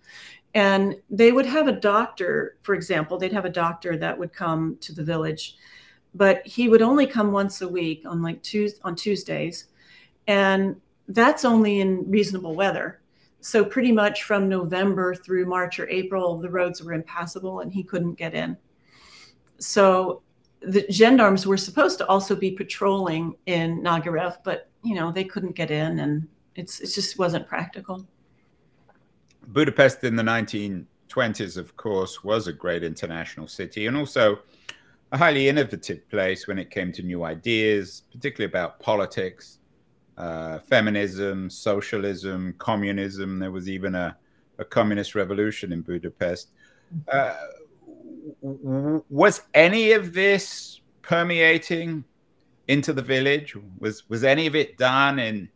And 0.54 0.96
they 1.10 1.32
would 1.32 1.46
have 1.46 1.70
a 1.70 1.72
doctor, 1.72 2.58
for 2.62 2.76
example, 2.76 3.18
they'd 3.18 3.32
have 3.32 3.46
a 3.46 3.50
doctor 3.50 3.96
that 3.96 4.20
would 4.20 4.34
come 4.34 4.78
to 4.82 4.94
the 4.94 5.04
village 5.04 5.56
but 6.14 6.46
he 6.46 6.68
would 6.68 6.82
only 6.82 7.08
come 7.08 7.32
once 7.32 7.62
a 7.62 7.68
week 7.68 8.04
on 8.06 8.22
like 8.22 8.42
Tuesday 8.44 8.80
on 8.84 8.96
Tuesdays, 8.96 9.68
and 10.28 10.76
that's 11.08 11.46
only 11.46 11.80
in 11.80 12.10
reasonable 12.10 12.56
weather. 12.56 13.02
So 13.40 13.66
pretty 13.66 13.92
much 13.92 14.24
from 14.24 14.48
November 14.48 15.16
through 15.16 15.46
March 15.46 15.80
or 15.80 15.90
April, 15.90 16.38
the 16.38 16.50
roads 16.50 16.84
were 16.84 16.94
impassable 16.94 17.62
and 17.62 17.74
he 17.74 17.84
couldn't 17.84 18.14
get 18.14 18.36
in. 18.36 18.56
So 19.62 20.24
the 20.62 20.86
gendarmes 20.92 21.46
were 21.46 21.58
supposed 21.58 21.98
to 22.00 22.08
also 22.08 22.36
be 22.36 22.52
patrolling 22.52 23.36
in 23.46 23.82
Nagyrev, 23.82 24.38
but 24.44 24.70
you 24.84 24.96
know 24.96 25.12
they 25.12 25.24
couldn't 25.24 25.56
get 25.56 25.72
in, 25.72 26.00
and 26.00 26.28
it's 26.56 26.80
it 26.80 26.88
just 26.88 27.18
wasn't 27.18 27.48
practical. 27.48 28.06
Budapest 29.48 30.04
in 30.04 30.16
the 30.16 30.24
1920s, 30.24 31.58
of 31.58 31.76
course, 31.78 32.24
was 32.24 32.48
a 32.48 32.54
great 32.54 32.84
international 32.84 33.48
city, 33.48 33.88
and 33.88 33.98
also 33.98 34.40
a 35.12 35.18
highly 35.18 35.50
innovative 35.50 36.08
place 36.10 36.48
when 36.48 36.58
it 36.58 36.70
came 36.70 36.92
to 36.94 37.04
new 37.04 37.24
ideas, 37.24 38.04
particularly 38.12 38.50
about 38.50 38.80
politics, 38.80 39.60
uh, 40.18 40.60
feminism, 40.60 41.50
socialism, 41.50 42.56
communism. 42.60 43.40
There 43.40 43.52
was 43.52 43.68
even 43.68 43.96
a, 43.96 44.16
a 44.58 44.66
communist 44.66 45.16
revolution 45.16 45.74
in 45.74 45.82
Budapest. 45.82 46.52
Uh, 47.12 47.36
was 48.42 49.44
any 49.54 49.92
of 49.92 50.14
this 50.14 50.82
permeating 51.02 52.04
into 52.68 52.94
the 52.94 53.02
village? 53.02 53.56
Was 53.80 54.10
was 54.10 54.24
any 54.24 54.48
of 54.48 54.56
it 54.56 54.78
done 54.78 55.20
in 55.20 55.50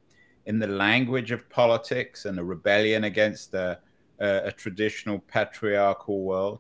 in 0.46 0.60
the 0.60 0.68
language 0.68 1.32
of 1.32 1.50
politics 1.50 2.26
and 2.26 2.40
a 2.40 2.44
rebellion 2.44 3.06
against 3.06 3.54
a, 3.54 3.80
a, 4.20 4.42
a 4.46 4.52
traditional 4.52 5.20
patriarchal 5.20 6.22
world? 6.24 6.60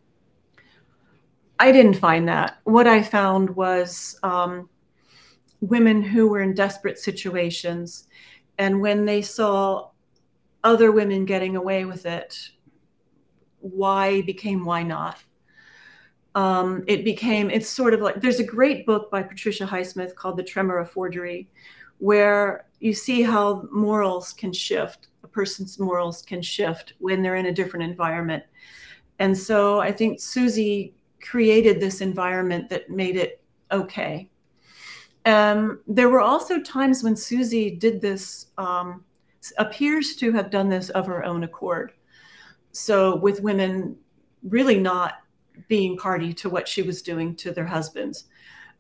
I 1.60 1.72
didn't 1.72 1.94
find 1.94 2.27
that. 2.27 2.58
What 2.63 2.88
I 2.88 3.01
found 3.01 3.55
was 3.55 4.20
um, 4.24 4.67
women 5.62 6.01
who 6.01 6.27
were 6.27 6.41
in 6.41 6.53
desperate 6.53 7.00
situations, 7.00 8.08
and 8.58 8.82
when 8.82 9.05
they 9.05 9.22
saw 9.22 9.89
other 10.63 10.91
women 10.91 11.25
getting 11.25 11.55
away 11.55 11.86
with 11.86 12.05
it, 12.05 12.36
why 13.60 14.22
became 14.24 14.65
why 14.65 14.84
not? 14.84 15.24
Um, 16.35 16.83
it 16.85 17.05
became, 17.05 17.49
it's 17.49 17.69
sort 17.69 17.93
of 17.93 18.01
like, 18.01 18.21
there's 18.21 18.41
a 18.41 18.43
great 18.43 18.85
book 18.85 19.09
by 19.09 19.23
Patricia 19.23 19.65
Highsmith 19.65 20.15
called 20.15 20.35
The 20.35 20.43
Tremor 20.43 20.77
of 20.79 20.91
Forgery, 20.91 21.47
where 21.99 22.65
you 22.79 22.93
see 22.93 23.21
how 23.21 23.67
morals 23.71 24.33
can 24.33 24.51
shift. 24.51 25.07
A 25.23 25.27
person's 25.27 25.79
morals 25.79 26.21
can 26.21 26.41
shift 26.41 26.93
when 26.99 27.21
they're 27.21 27.37
in 27.37 27.45
a 27.45 27.53
different 27.53 27.89
environment. 27.89 28.43
And 29.19 29.35
so 29.37 29.79
I 29.79 29.93
think 29.93 30.19
Susie 30.19 30.93
created 31.21 31.79
this 31.79 32.01
environment 32.01 32.69
that 32.69 32.89
made 32.89 33.15
it 33.15 33.41
okay. 33.71 34.29
Um, 35.25 35.79
there 35.87 36.09
were 36.09 36.21
also 36.21 36.61
times 36.61 37.01
when 37.01 37.15
Susie 37.15 37.71
did 37.71 38.01
this, 38.01 38.47
um, 38.57 39.03
appears 39.57 40.15
to 40.17 40.31
have 40.33 40.51
done 40.51 40.69
this 40.69 40.89
of 40.89 41.07
her 41.07 41.23
own 41.23 41.43
accord. 41.43 41.93
So, 42.71 43.15
with 43.15 43.41
women 43.41 43.95
really 44.43 44.79
not 44.79 45.13
being 45.67 45.98
party 45.98 46.34
to 46.34 46.50
what 46.50 46.67
she 46.67 46.81
was 46.81 47.01
doing 47.01 47.36
to 47.38 47.51
their 47.51 47.65
husbands, 47.65 48.25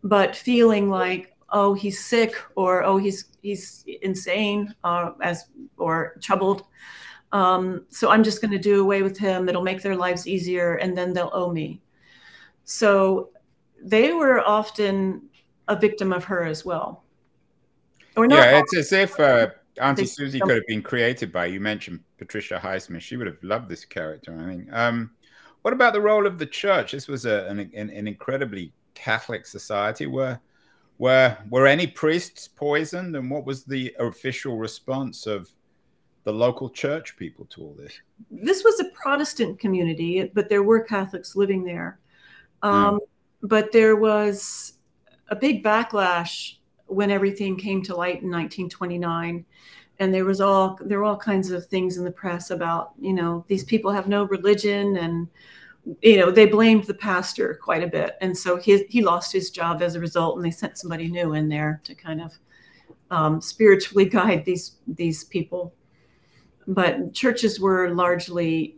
but 0.03 0.35
feeling 0.35 0.89
like, 0.89 1.35
oh, 1.49 1.73
he's 1.73 2.03
sick 2.03 2.35
or 2.55 2.83
oh, 2.83 2.97
he's 2.97 3.25
he's 3.41 3.83
insane 4.01 4.73
uh, 4.83 5.11
as 5.21 5.45
or 5.77 6.17
troubled. 6.21 6.63
Um, 7.31 7.85
so 7.89 8.09
I'm 8.09 8.23
just 8.23 8.41
going 8.41 8.51
to 8.51 8.59
do 8.59 8.81
away 8.81 9.01
with 9.01 9.17
him. 9.17 9.49
It'll 9.49 9.63
make 9.63 9.81
their 9.81 9.95
lives 9.95 10.27
easier, 10.27 10.75
and 10.75 10.97
then 10.97 11.13
they'll 11.13 11.31
owe 11.33 11.51
me. 11.51 11.81
So 12.63 13.29
they 13.81 14.13
were 14.13 14.41
often 14.41 15.23
a 15.67 15.75
victim 15.75 16.13
of 16.13 16.23
her 16.25 16.43
as 16.43 16.65
well. 16.65 17.03
Or 18.15 18.27
not 18.27 18.37
yeah, 18.37 18.59
it's 18.59 18.75
as 18.75 18.93
if 18.93 19.19
uh, 19.19 19.49
Auntie 19.81 20.03
they, 20.03 20.07
Susie 20.07 20.39
could 20.39 20.55
have 20.55 20.67
been 20.67 20.81
created 20.81 21.31
by. 21.31 21.47
You 21.47 21.59
mentioned 21.59 21.99
Patricia 22.17 22.59
Highsmith. 22.61 23.01
She 23.01 23.17
would 23.17 23.27
have 23.27 23.43
loved 23.43 23.69
this 23.69 23.83
character. 23.83 24.37
I 24.39 24.45
think. 24.45 24.73
Um, 24.73 25.11
what 25.65 25.73
about 25.73 25.93
the 25.93 25.99
role 25.99 26.27
of 26.27 26.37
the 26.37 26.45
church? 26.45 26.91
This 26.91 27.07
was 27.07 27.25
a, 27.25 27.47
an, 27.47 27.57
an, 27.73 27.89
an 27.89 28.07
incredibly 28.07 28.71
Catholic 28.93 29.47
society. 29.47 30.05
Were 30.05 30.39
were 30.99 31.35
were 31.49 31.65
any 31.65 31.87
priests 31.87 32.47
poisoned, 32.47 33.15
and 33.15 33.31
what 33.31 33.47
was 33.47 33.63
the 33.63 33.91
official 33.97 34.57
response 34.57 35.25
of 35.25 35.49
the 36.23 36.31
local 36.31 36.69
church 36.69 37.17
people 37.17 37.45
to 37.45 37.63
all 37.63 37.75
this? 37.79 37.99
This 38.29 38.63
was 38.63 38.79
a 38.79 38.91
Protestant 38.93 39.57
community, 39.57 40.29
but 40.35 40.49
there 40.49 40.61
were 40.61 40.81
Catholics 40.81 41.35
living 41.35 41.63
there. 41.63 41.97
Um, 42.61 42.99
mm. 42.99 42.99
But 43.41 43.71
there 43.71 43.95
was 43.95 44.73
a 45.29 45.35
big 45.35 45.63
backlash 45.63 46.57
when 46.85 47.09
everything 47.09 47.57
came 47.57 47.81
to 47.85 47.95
light 47.95 48.21
in 48.21 48.29
1929 48.29 49.43
and 49.99 50.13
there 50.13 50.25
was 50.25 50.41
all 50.41 50.77
there 50.83 50.99
were 50.99 51.05
all 51.05 51.17
kinds 51.17 51.51
of 51.51 51.65
things 51.65 51.97
in 51.97 52.03
the 52.03 52.11
press 52.11 52.49
about 52.49 52.91
you 52.99 53.13
know 53.13 53.45
these 53.47 53.63
people 53.63 53.91
have 53.91 54.07
no 54.07 54.23
religion 54.25 54.97
and 54.97 55.27
you 56.01 56.17
know 56.17 56.31
they 56.31 56.45
blamed 56.45 56.85
the 56.85 56.93
pastor 56.93 57.59
quite 57.61 57.83
a 57.83 57.87
bit. 57.87 58.17
And 58.21 58.37
so 58.37 58.57
he 58.57 58.83
he 58.89 59.03
lost 59.03 59.31
his 59.31 59.49
job 59.49 59.81
as 59.81 59.95
a 59.95 59.99
result 59.99 60.35
and 60.35 60.45
they 60.45 60.51
sent 60.51 60.77
somebody 60.77 61.09
new 61.09 61.33
in 61.33 61.49
there 61.49 61.81
to 61.83 61.95
kind 61.95 62.21
of 62.21 62.33
um, 63.11 63.41
spiritually 63.41 64.05
guide 64.19 64.45
these 64.45 64.77
these 64.87 65.23
people. 65.23 65.73
But 66.67 67.13
churches 67.13 67.59
were 67.59 67.89
largely 67.93 68.77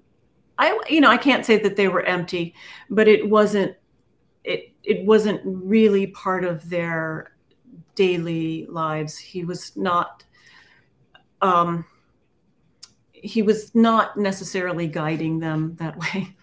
i 0.60 0.78
you 0.90 1.00
know 1.00 1.10
i 1.10 1.18
can't 1.18 1.46
say 1.46 1.56
that 1.60 1.76
they 1.76 1.88
were 1.88 2.02
empty 2.02 2.52
but 2.90 3.08
it 3.08 3.30
wasn't 3.30 3.76
it 4.44 4.74
it 4.84 5.06
wasn't 5.06 5.40
really 5.46 6.08
part 6.08 6.44
of 6.44 6.68
their 6.68 7.32
daily 7.98 8.66
lives. 8.70 9.18
He 9.18 9.44
was 9.44 9.76
not 9.76 10.24
um 11.42 11.86
he 13.12 13.42
was 13.42 13.74
not 13.74 14.18
necessarily 14.18 14.88
guiding 14.88 15.40
them 15.40 15.76
that 15.80 15.98
way 16.14 16.36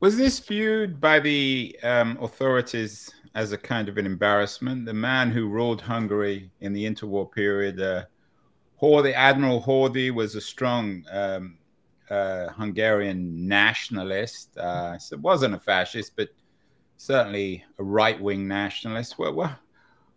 was 0.00 0.16
this 0.16 0.38
viewed 0.38 1.00
by 1.00 1.18
the 1.18 1.76
um, 1.82 2.16
authorities 2.20 3.12
as 3.34 3.52
a 3.52 3.58
kind 3.58 3.88
of 3.88 3.98
an 3.98 4.06
embarrassment 4.06 4.86
the 4.86 4.94
man 4.94 5.30
who 5.30 5.48
ruled 5.48 5.80
hungary 5.80 6.50
in 6.60 6.72
the 6.72 6.84
interwar 6.84 7.30
period 7.30 7.80
uh, 7.80 8.04
Horthy, 8.80 9.12
Admiral 9.12 9.60
Horthy 9.60 10.12
was 10.12 10.36
a 10.36 10.40
strong 10.40 11.04
um, 11.10 11.58
uh, 12.10 12.48
Hungarian 12.50 13.48
nationalist. 13.48 14.56
Uh, 14.56 14.96
wasn't 15.14 15.54
a 15.54 15.58
fascist, 15.58 16.12
but 16.16 16.28
certainly 16.96 17.64
a 17.78 17.82
right-wing 17.82 18.46
nationalist. 18.46 19.18
Were, 19.18 19.32
were, 19.32 19.56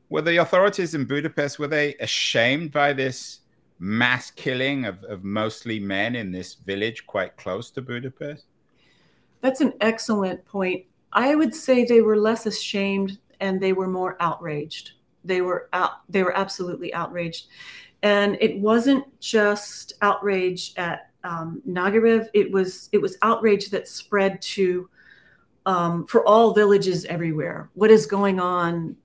were 0.10 0.22
the 0.22 0.38
authorities 0.38 0.94
in 0.94 1.06
Budapest 1.06 1.58
were 1.58 1.68
they 1.68 1.96
ashamed 1.96 2.72
by 2.72 2.94
this 2.94 3.41
mass 3.82 4.30
killing 4.32 4.86
of, 4.86 5.04
of 5.06 5.24
mostly 5.24 5.80
men 5.80 6.16
in 6.16 6.32
this 6.32 6.54
village 6.54 7.06
quite 7.08 7.36
close 7.36 7.72
to 7.72 7.82
Budapest? 7.82 8.46
That's 9.42 9.60
an 9.60 9.74
excellent 9.82 10.46
point. 10.46 10.86
I 11.12 11.36
would 11.36 11.54
say 11.54 11.84
they 11.84 12.02
were 12.02 12.16
less 12.16 12.46
ashamed 12.46 13.18
and 13.40 13.60
they 13.60 13.74
were 13.74 13.88
more 13.88 14.16
outraged. 14.20 14.92
They 15.26 15.42
were 15.42 15.68
out. 15.74 16.08
They 16.10 16.24
were 16.24 16.38
absolutely 16.38 16.94
outraged 16.94 17.48
and 18.04 18.38
it 18.42 18.60
wasn't 18.60 19.06
just 19.20 19.94
outrage 20.02 20.74
at 20.78 21.12
um, 21.24 21.62
Nagyrev. 21.68 22.28
It 22.34 22.52
was 22.52 22.90
it 22.92 22.98
was 23.00 23.18
outrage 23.22 23.70
that 23.70 23.88
spread 23.88 24.42
to 24.42 24.90
um, 25.66 26.08
for 26.08 26.26
all 26.28 26.54
villages 26.54 27.06
everywhere. 27.06 27.70
What 27.74 27.92
is 27.92 28.06
going 28.06 28.40
on 28.40 28.96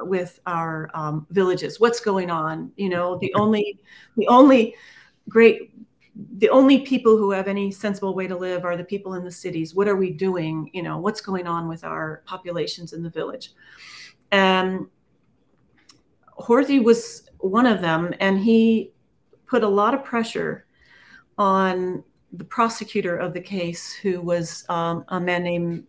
with 0.00 0.40
our 0.46 0.90
um, 0.94 1.26
villages? 1.30 1.80
What's 1.80 2.00
going 2.00 2.30
on? 2.30 2.72
You 2.76 2.88
know, 2.88 3.18
the 3.18 3.32
only 3.34 3.78
the 4.16 4.28
only 4.28 4.74
great 5.28 5.72
the 6.36 6.50
only 6.50 6.80
people 6.80 7.16
who 7.16 7.30
have 7.30 7.48
any 7.48 7.70
sensible 7.70 8.14
way 8.14 8.26
to 8.26 8.36
live 8.36 8.64
are 8.64 8.76
the 8.76 8.84
people 8.84 9.14
in 9.14 9.24
the 9.24 9.30
cities. 9.30 9.74
What 9.74 9.88
are 9.88 9.96
we 9.96 10.10
doing? 10.10 10.70
You 10.72 10.82
know, 10.82 10.98
what's 10.98 11.20
going 11.20 11.46
on 11.46 11.68
with 11.68 11.84
our 11.84 12.22
populations 12.26 12.92
in 12.92 13.02
the 13.02 13.10
village? 13.10 13.52
And 14.32 14.86
Horthy 16.38 16.82
was 16.82 17.28
one 17.38 17.66
of 17.66 17.80
them, 17.80 18.14
and 18.20 18.38
he 18.38 18.92
put 19.46 19.62
a 19.62 19.68
lot 19.68 19.94
of 19.94 20.04
pressure 20.04 20.66
on 21.38 22.04
the 22.32 22.44
prosecutor 22.44 23.16
of 23.16 23.32
the 23.32 23.40
case, 23.40 23.92
who 23.92 24.20
was 24.20 24.64
um, 24.68 25.04
a 25.08 25.20
man 25.20 25.42
named 25.42 25.84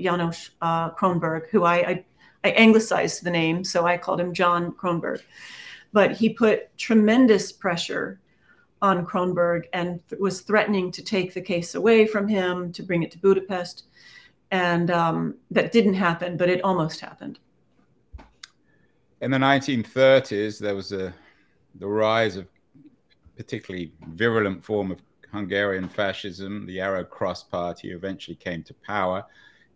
Janos 0.00 0.50
uh, 0.60 0.90
Kronberg, 0.90 1.48
who 1.50 1.64
I, 1.64 1.76
I, 1.76 2.04
I 2.46 2.50
anglicized 2.50 3.24
the 3.24 3.30
name, 3.30 3.64
so 3.64 3.86
I 3.86 3.98
called 3.98 4.20
him 4.20 4.32
John 4.32 4.72
Kronberg. 4.72 5.22
But 5.92 6.12
he 6.12 6.30
put 6.30 6.76
tremendous 6.78 7.52
pressure 7.52 8.20
on 8.82 9.06
Kronberg 9.06 9.64
and 9.72 10.00
th- 10.08 10.20
was 10.20 10.42
threatening 10.42 10.90
to 10.92 11.02
take 11.02 11.34
the 11.34 11.40
case 11.40 11.74
away 11.74 12.06
from 12.06 12.28
him, 12.28 12.72
to 12.72 12.82
bring 12.82 13.02
it 13.02 13.10
to 13.12 13.18
Budapest. 13.18 13.84
And 14.50 14.90
um, 14.90 15.34
that 15.50 15.72
didn't 15.72 15.94
happen, 15.94 16.36
but 16.36 16.48
it 16.48 16.62
almost 16.62 17.00
happened 17.00 17.38
in 19.20 19.30
the 19.30 19.38
1930s, 19.38 20.58
there 20.58 20.74
was 20.74 20.92
a 20.92 21.12
the 21.78 21.86
rise 21.86 22.36
of 22.36 22.46
particularly 23.36 23.92
virulent 24.08 24.64
form 24.64 24.90
of 24.90 25.02
Hungarian 25.30 25.88
fascism. 25.88 26.64
The 26.66 26.80
Arrow 26.80 27.04
Cross 27.04 27.44
Party 27.44 27.90
eventually 27.90 28.36
came 28.36 28.62
to 28.62 28.74
power. 28.74 29.24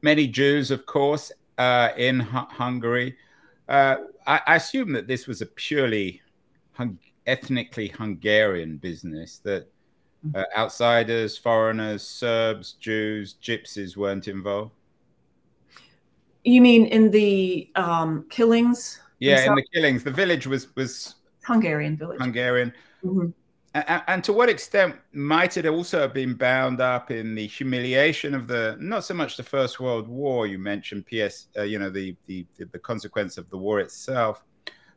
Many 0.01 0.27
Jews, 0.27 0.71
of 0.71 0.87
course, 0.87 1.31
uh, 1.61 1.91
in 1.99 2.23
H- 2.23 2.49
Hungary. 2.49 3.17
Uh, 3.69 3.97
I, 4.27 4.41
I, 4.47 4.57
assume 4.57 4.93
that 4.95 5.07
this 5.07 5.27
was 5.27 5.43
a 5.43 5.47
purely 5.47 6.23
hung- 6.73 6.99
ethnically 7.27 7.89
Hungarian 7.89 8.79
business. 8.79 9.41
That 9.45 9.71
uh, 10.35 10.45
outsiders, 10.57 11.37
foreigners, 11.37 12.03
Serbs, 12.03 12.73
Jews, 12.81 13.37
Gypsies 13.43 13.95
weren't 13.95 14.27
involved. 14.27 14.73
You 16.45 16.63
mean 16.63 16.87
in 16.87 17.11
the 17.11 17.71
um, 17.77 18.25
killings? 18.31 18.99
Yeah, 19.19 19.47
in 19.47 19.55
the 19.55 19.65
killings, 19.75 20.03
the 20.03 20.11
village 20.11 20.47
was 20.47 20.75
was 20.77 21.17
Hungarian 21.45 21.99
village. 21.99 22.21
Hungarian. 22.21 22.73
Mm-hmm. 23.05 23.29
And, 23.73 24.03
and, 24.09 24.25
to 24.25 24.33
what 24.33 24.49
extent 24.49 24.97
might 25.13 25.57
it 25.57 25.65
also 25.65 26.01
have 26.01 26.13
been 26.13 26.35
bound 26.35 26.81
up 26.81 27.13
in 27.13 27.37
the 27.37 27.47
humiliation 27.47 28.35
of 28.35 28.49
the 28.49 28.77
not 28.81 29.05
so 29.05 29.15
much 29.15 29.37
the 29.37 29.45
First 29.45 29.79
World 29.79 30.09
War 30.09 30.49
you 30.49 30.59
mentioned, 30.59 31.07
PS, 31.07 31.47
uh, 31.57 31.63
you 31.63 31.79
know, 31.79 31.89
the, 31.89 32.17
the 32.27 32.45
the 32.59 32.79
consequence 32.81 33.39
of 33.39 33.49
the 33.51 33.57
war 33.57 33.79
itself, 33.79 34.43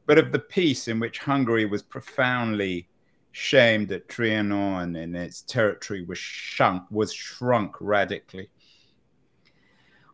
but 0.07 0.17
of 0.17 0.31
the 0.31 0.39
peace 0.39 0.87
in 0.87 0.99
which 0.99 1.19
Hungary 1.19 1.65
was 1.65 1.83
profoundly 1.83 2.89
shamed 3.31 3.89
that 3.89 4.07
Trianon 4.07 4.97
and 4.97 5.15
its 5.15 5.41
territory 5.41 6.03
was 6.03 6.17
shrunk 6.17 6.83
was 6.89 7.13
shrunk 7.13 7.75
radically. 7.79 8.49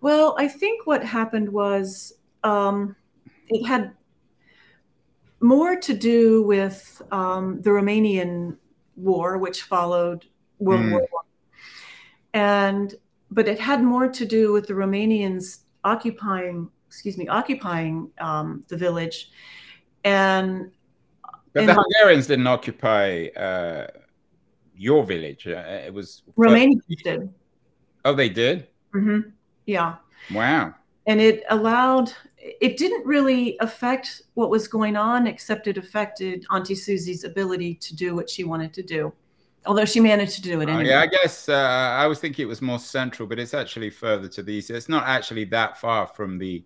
Well, 0.01 0.35
I 0.37 0.49
think 0.49 0.85
what 0.85 1.03
happened 1.03 1.49
was 1.49 2.13
um, 2.43 2.95
it 3.47 3.65
had 3.65 3.93
more 5.41 5.75
to 5.75 5.93
do 5.93 6.43
with 6.43 7.01
um, 7.11 7.61
the 7.61 7.69
Romanian 7.69 8.57
War, 8.95 9.37
which 9.37 9.63
followed 9.63 10.25
World 10.59 10.85
mm. 10.85 10.91
War 10.91 11.07
One, 11.11 11.25
and 12.33 12.95
but 13.31 13.47
it 13.47 13.59
had 13.59 13.83
more 13.83 14.07
to 14.07 14.25
do 14.25 14.51
with 14.51 14.67
the 14.67 14.73
Romanians 14.73 15.59
occupying, 15.83 16.69
excuse 16.87 17.17
me, 17.17 17.27
occupying 17.27 18.11
um, 18.19 18.63
the 18.67 18.77
village, 18.77 19.31
and. 20.03 20.71
But 21.51 21.65
the 21.65 21.73
Hungarians 21.73 22.27
didn't 22.27 22.45
occupy 22.45 23.25
uh, 23.35 23.87
your 24.75 25.03
village. 25.03 25.47
Uh, 25.47 25.63
it 25.85 25.93
was 25.93 26.21
Romanians 26.37 26.81
did. 27.03 27.33
Oh, 28.05 28.13
they 28.13 28.29
did. 28.29 28.67
Mm-hmm. 28.93 29.29
Yeah. 29.65 29.95
Wow. 30.31 30.75
And 31.07 31.19
it 31.19 31.43
allowed 31.49 32.13
it 32.61 32.77
didn't 32.77 33.05
really 33.05 33.57
affect 33.59 34.21
what 34.33 34.49
was 34.49 34.67
going 34.67 34.95
on, 34.95 35.27
except 35.27 35.67
it 35.67 35.77
affected 35.77 36.45
Auntie 36.51 36.75
Susie's 36.75 37.23
ability 37.23 37.75
to 37.75 37.95
do 37.95 38.15
what 38.15 38.29
she 38.29 38.43
wanted 38.43 38.73
to 38.73 38.83
do. 38.83 39.13
Although 39.65 39.85
she 39.85 39.99
managed 39.99 40.35
to 40.35 40.41
do 40.41 40.61
it 40.61 40.69
anyway. 40.69 40.85
Uh, 40.85 40.95
yeah, 40.95 41.01
I 41.01 41.07
guess 41.07 41.49
uh, 41.49 41.53
I 41.53 42.07
was 42.07 42.19
thinking 42.19 42.43
it 42.43 42.47
was 42.47 42.61
more 42.61 42.79
central, 42.79 43.27
but 43.27 43.39
it's 43.39 43.53
actually 43.53 43.89
further 43.89 44.29
to 44.29 44.43
the 44.43 44.53
east. 44.53 44.69
It's 44.69 44.89
not 44.89 45.05
actually 45.05 45.45
that 45.45 45.79
far 45.79 46.07
from 46.07 46.37
the 46.37 46.63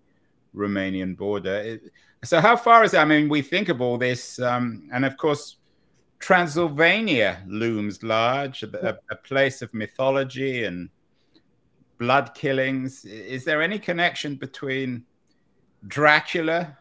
Romanian 0.56 1.18
border. 1.18 1.56
It, 1.56 1.92
so, 2.24 2.40
how 2.40 2.56
far 2.56 2.84
is 2.84 2.94
it? 2.94 3.00
I 3.00 3.06
mean, 3.06 3.30
we 3.30 3.42
think 3.42 3.70
of 3.70 3.82
all 3.82 3.98
this, 3.98 4.40
um, 4.40 4.88
and 4.94 5.06
of 5.06 5.18
course, 5.18 5.58
Transylvania 6.20 7.44
looms 7.48 8.04
large, 8.04 8.64
a, 8.64 8.98
a 9.10 9.16
place 9.16 9.62
of 9.62 9.74
mythology 9.74 10.64
and 10.64 10.90
blood 11.98 12.34
killings. 12.36 13.04
Is 13.06 13.44
there 13.44 13.62
any 13.62 13.80
connection 13.80 14.36
between 14.36 15.04
Dracula 15.88 16.78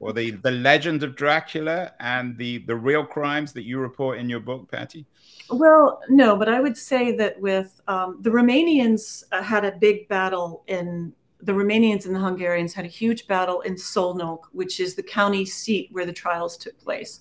or 0.00 0.12
the, 0.12 0.32
the 0.32 0.50
legend 0.50 1.02
of 1.02 1.14
Dracula 1.14 1.92
and 2.00 2.36
the, 2.36 2.58
the 2.58 2.74
real 2.74 3.04
crimes 3.04 3.52
that 3.52 3.62
you 3.62 3.78
report 3.78 4.18
in 4.18 4.28
your 4.28 4.40
book, 4.40 4.70
Patti? 4.70 5.06
Well, 5.48 6.00
no, 6.08 6.36
but 6.36 6.48
I 6.48 6.60
would 6.60 6.76
say 6.76 7.14
that 7.16 7.40
with 7.40 7.80
um, 7.86 8.18
the 8.20 8.30
Romanians 8.30 9.22
uh, 9.30 9.42
had 9.42 9.64
a 9.64 9.72
big 9.72 10.08
battle 10.08 10.64
in 10.66 11.12
the 11.40 11.52
Romanians 11.52 12.06
and 12.06 12.14
the 12.14 12.20
Hungarians 12.20 12.72
had 12.72 12.84
a 12.84 12.88
huge 12.88 13.26
battle 13.26 13.60
in 13.62 13.74
Szolnok, 13.74 14.40
which 14.52 14.80
is 14.80 14.94
the 14.94 15.02
county 15.02 15.44
seat 15.44 15.88
where 15.92 16.06
the 16.06 16.12
trials 16.12 16.56
took 16.56 16.78
place. 16.80 17.20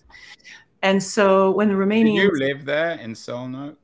And 0.84 1.02
so 1.02 1.52
when 1.52 1.68
the 1.68 1.76
Romanians. 1.76 2.32
Did 2.32 2.32
you 2.34 2.40
live 2.40 2.66
there 2.66 2.92
in 3.00 3.14
Szolnok? 3.14 3.76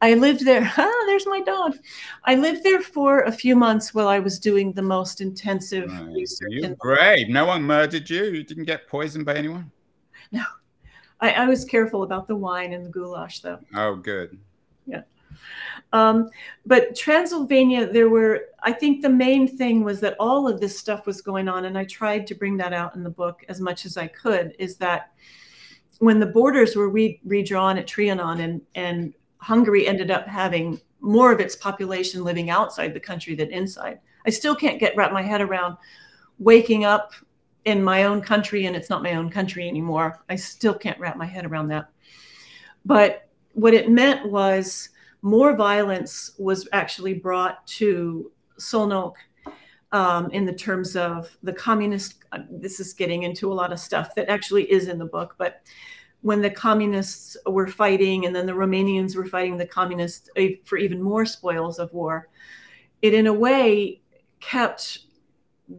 I 0.00 0.14
lived 0.14 0.44
there. 0.44 0.70
Ah, 0.78 1.04
there's 1.06 1.26
my 1.26 1.40
dog. 1.40 1.76
I 2.24 2.34
lived 2.34 2.62
there 2.62 2.80
for 2.80 3.22
a 3.22 3.32
few 3.32 3.54
months 3.56 3.92
while 3.92 4.08
I 4.08 4.18
was 4.18 4.38
doing 4.38 4.72
the 4.72 4.82
most 4.82 5.20
intensive 5.20 5.90
right. 5.90 6.06
research. 6.14 6.50
You're 6.50 6.74
brave. 6.76 7.28
No 7.28 7.46
one 7.46 7.62
murdered 7.62 8.08
you. 8.08 8.24
You 8.24 8.42
didn't 8.42 8.64
get 8.64 8.88
poisoned 8.88 9.26
by 9.26 9.34
anyone. 9.34 9.70
No, 10.32 10.44
I, 11.20 11.32
I 11.32 11.46
was 11.46 11.64
careful 11.64 12.02
about 12.02 12.28
the 12.28 12.36
wine 12.36 12.72
and 12.72 12.84
the 12.84 12.90
goulash, 12.90 13.40
though. 13.40 13.58
Oh, 13.74 13.96
good. 13.96 14.38
Yeah. 14.86 15.02
Um, 15.92 16.30
but 16.66 16.96
Transylvania, 16.96 17.90
there 17.90 18.08
were, 18.08 18.46
I 18.62 18.72
think 18.72 19.02
the 19.02 19.08
main 19.08 19.48
thing 19.48 19.84
was 19.84 20.00
that 20.00 20.16
all 20.20 20.48
of 20.48 20.60
this 20.60 20.78
stuff 20.78 21.06
was 21.06 21.20
going 21.20 21.48
on, 21.48 21.64
and 21.64 21.76
I 21.76 21.84
tried 21.84 22.26
to 22.28 22.34
bring 22.34 22.56
that 22.58 22.72
out 22.72 22.94
in 22.94 23.02
the 23.02 23.10
book 23.10 23.44
as 23.48 23.60
much 23.60 23.86
as 23.86 23.96
I 23.96 24.06
could, 24.06 24.54
is 24.58 24.76
that 24.76 25.12
when 25.98 26.20
the 26.20 26.26
borders 26.26 26.76
were 26.76 26.88
re- 26.88 27.20
redrawn 27.24 27.76
at 27.76 27.86
Trianon 27.86 28.40
and, 28.40 28.62
and 28.74 29.14
Hungary 29.40 29.86
ended 29.86 30.10
up 30.10 30.26
having 30.26 30.80
more 31.00 31.32
of 31.32 31.40
its 31.40 31.56
population 31.56 32.24
living 32.24 32.50
outside 32.50 32.94
the 32.94 33.00
country 33.00 33.34
than 33.34 33.50
inside. 33.50 34.00
I 34.26 34.30
still 34.30 34.54
can't 34.54 34.78
get 34.78 34.96
wrap 34.96 35.12
my 35.12 35.22
head 35.22 35.40
around 35.40 35.76
waking 36.38 36.84
up 36.84 37.12
in 37.64 37.82
my 37.82 38.04
own 38.04 38.20
country 38.20 38.66
and 38.66 38.76
it's 38.76 38.90
not 38.90 39.02
my 39.02 39.14
own 39.14 39.30
country 39.30 39.68
anymore. 39.68 40.22
I 40.28 40.36
still 40.36 40.74
can't 40.74 40.98
wrap 40.98 41.16
my 41.16 41.26
head 41.26 41.46
around 41.46 41.68
that. 41.68 41.90
But 42.84 43.28
what 43.52 43.74
it 43.74 43.90
meant 43.90 44.30
was 44.30 44.90
more 45.22 45.54
violence 45.56 46.32
was 46.38 46.68
actually 46.72 47.14
brought 47.14 47.66
to 47.66 48.30
Szolnok 48.58 49.14
um, 49.92 50.30
in 50.30 50.46
the 50.46 50.52
terms 50.52 50.96
of 50.96 51.36
the 51.42 51.52
communist. 51.52 52.24
Uh, 52.32 52.40
this 52.50 52.80
is 52.80 52.94
getting 52.94 53.24
into 53.24 53.52
a 53.52 53.54
lot 53.54 53.72
of 53.72 53.78
stuff 53.78 54.14
that 54.14 54.28
actually 54.28 54.70
is 54.70 54.88
in 54.88 54.98
the 54.98 55.04
book, 55.04 55.34
but 55.36 55.62
when 56.22 56.42
the 56.42 56.50
communists 56.50 57.36
were 57.46 57.66
fighting 57.66 58.26
and 58.26 58.34
then 58.34 58.46
the 58.46 58.52
Romanians 58.52 59.16
were 59.16 59.26
fighting 59.26 59.56
the 59.56 59.66
communists 59.66 60.28
for 60.64 60.76
even 60.76 61.02
more 61.02 61.24
spoils 61.24 61.78
of 61.78 61.92
war, 61.92 62.28
it 63.00 63.14
in 63.14 63.26
a 63.26 63.32
way 63.32 64.00
kept 64.40 65.00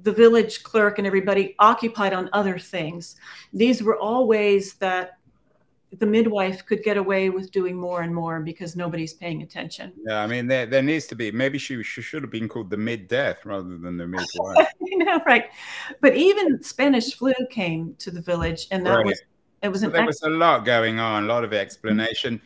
the 0.04 0.12
village 0.12 0.64
clerk 0.64 0.98
and 0.98 1.06
everybody 1.06 1.56
occupied 1.60 2.14
on 2.14 2.30
other 2.34 2.58
things. 2.58 3.16
These 3.54 3.84
were 3.84 3.98
all 3.98 4.28
ways 4.28 4.76
that 4.76 5.18
the 6.00 6.06
midwife 6.06 6.66
could 6.66 6.84
get 6.84 6.96
away 6.96 7.30
with 7.30 7.52
doing 7.52 7.76
more 7.76 8.02
and 8.02 8.16
more 8.16 8.40
because 8.40 8.78
nobody's 8.78 9.14
paying 9.14 9.42
attention. 9.44 9.92
Yeah, 10.08 10.24
I 10.24 10.28
mean, 10.28 10.48
there, 10.48 10.66
there 10.66 10.82
needs 10.82 11.06
to 11.08 11.16
be, 11.16 11.32
maybe 11.32 11.58
she, 11.58 11.84
she 11.84 12.02
should 12.02 12.24
have 12.24 12.32
been 12.32 12.48
called 12.48 12.70
the 12.70 12.78
mid 12.78 13.10
death 13.10 13.46
rather 13.46 13.78
than 13.78 13.98
the 13.98 14.08
midwife. 14.08 14.68
you 14.80 15.00
know, 15.00 15.20
right. 15.26 15.46
But 16.00 16.16
even 16.16 16.64
Spanish 16.64 17.14
flu 17.16 17.34
came 17.50 17.96
to 18.00 18.10
the 18.10 18.22
village, 18.22 18.68
and 18.72 18.86
that 18.86 18.96
right. 18.96 19.06
was 19.06 19.22
it 19.62 19.70
was 19.70 19.82
there 19.82 20.06
was 20.06 20.22
a 20.24 20.30
lot 20.30 20.66
going 20.66 21.00
on, 21.00 21.26
a 21.26 21.28
lot 21.28 21.44
of 21.44 21.54
explanation. 21.54 22.42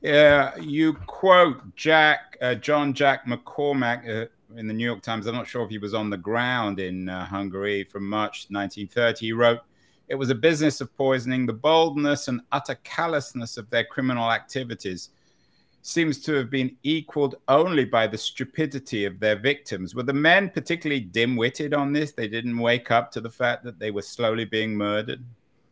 Yeah, 0.00 0.56
you 0.56 0.94
quote 0.94 1.74
Jack 1.76 2.38
uh, 2.40 2.54
John 2.54 2.94
Jack 2.94 3.26
McCormack 3.26 4.08
uh, 4.08 4.26
in 4.56 4.66
the 4.66 4.74
New 4.74 4.84
York 4.84 5.02
Times. 5.02 5.26
I'm 5.26 5.34
not 5.34 5.46
sure 5.46 5.64
if 5.64 5.70
he 5.70 5.78
was 5.78 5.94
on 5.94 6.10
the 6.10 6.16
ground 6.16 6.80
in 6.80 7.08
uh, 7.08 7.26
Hungary 7.26 7.84
from 7.84 8.08
March 8.08 8.46
1930. 8.48 9.26
He 9.26 9.32
wrote, 9.32 9.60
"It 10.08 10.14
was 10.14 10.30
a 10.30 10.34
business 10.34 10.80
of 10.80 10.96
poisoning. 10.96 11.44
The 11.44 11.52
boldness 11.52 12.28
and 12.28 12.40
utter 12.52 12.76
callousness 12.82 13.56
of 13.56 13.68
their 13.70 13.84
criminal 13.84 14.30
activities." 14.30 15.10
seems 15.82 16.20
to 16.20 16.34
have 16.34 16.50
been 16.50 16.76
equaled 16.82 17.36
only 17.48 17.84
by 17.86 18.06
the 18.06 18.18
stupidity 18.18 19.06
of 19.06 19.18
their 19.18 19.36
victims. 19.36 19.94
Were 19.94 20.02
the 20.02 20.12
men 20.12 20.50
particularly 20.50 21.00
dim 21.00 21.36
witted 21.36 21.72
on 21.72 21.92
this? 21.92 22.12
They 22.12 22.28
didn't 22.28 22.58
wake 22.58 22.90
up 22.90 23.10
to 23.12 23.20
the 23.22 23.30
fact 23.30 23.64
that 23.64 23.78
they 23.78 23.90
were 23.90 24.02
slowly 24.02 24.44
being 24.44 24.76
murdered? 24.76 25.24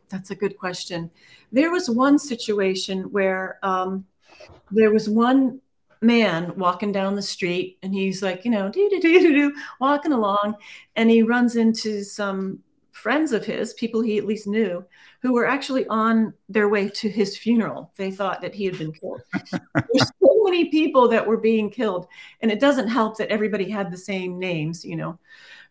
That's 0.09 0.31
a 0.31 0.35
good 0.35 0.57
question. 0.57 1.11
There 1.51 1.71
was 1.71 1.89
one 1.89 2.19
situation 2.19 3.03
where 3.11 3.59
um, 3.63 4.05
there 4.71 4.91
was 4.91 5.07
one 5.09 5.61
man 6.01 6.53
walking 6.57 6.91
down 6.91 7.15
the 7.15 7.21
street 7.21 7.77
and 7.83 7.93
he's 7.93 8.23
like, 8.23 8.45
you 8.45 8.51
know, 8.51 8.71
walking 9.79 10.13
along, 10.13 10.55
and 10.95 11.09
he 11.09 11.23
runs 11.23 11.55
into 11.55 12.03
some 12.03 12.59
friends 12.91 13.31
of 13.31 13.45
his, 13.45 13.73
people 13.73 14.01
he 14.01 14.17
at 14.17 14.25
least 14.25 14.47
knew, 14.47 14.83
who 15.21 15.33
were 15.33 15.45
actually 15.45 15.87
on 15.87 16.33
their 16.49 16.67
way 16.69 16.89
to 16.89 17.09
his 17.09 17.37
funeral. 17.37 17.91
They 17.95 18.11
thought 18.11 18.41
that 18.41 18.53
he 18.53 18.65
had 18.65 18.77
been 18.77 18.91
killed. 18.91 19.21
There's 19.73 20.11
so 20.21 20.43
many 20.43 20.65
people 20.69 21.07
that 21.09 21.25
were 21.25 21.37
being 21.37 21.69
killed, 21.69 22.07
and 22.41 22.51
it 22.51 22.59
doesn't 22.59 22.87
help 22.87 23.17
that 23.17 23.29
everybody 23.29 23.69
had 23.69 23.91
the 23.91 23.97
same 23.97 24.39
names, 24.39 24.83
you 24.83 24.95
know. 24.95 25.19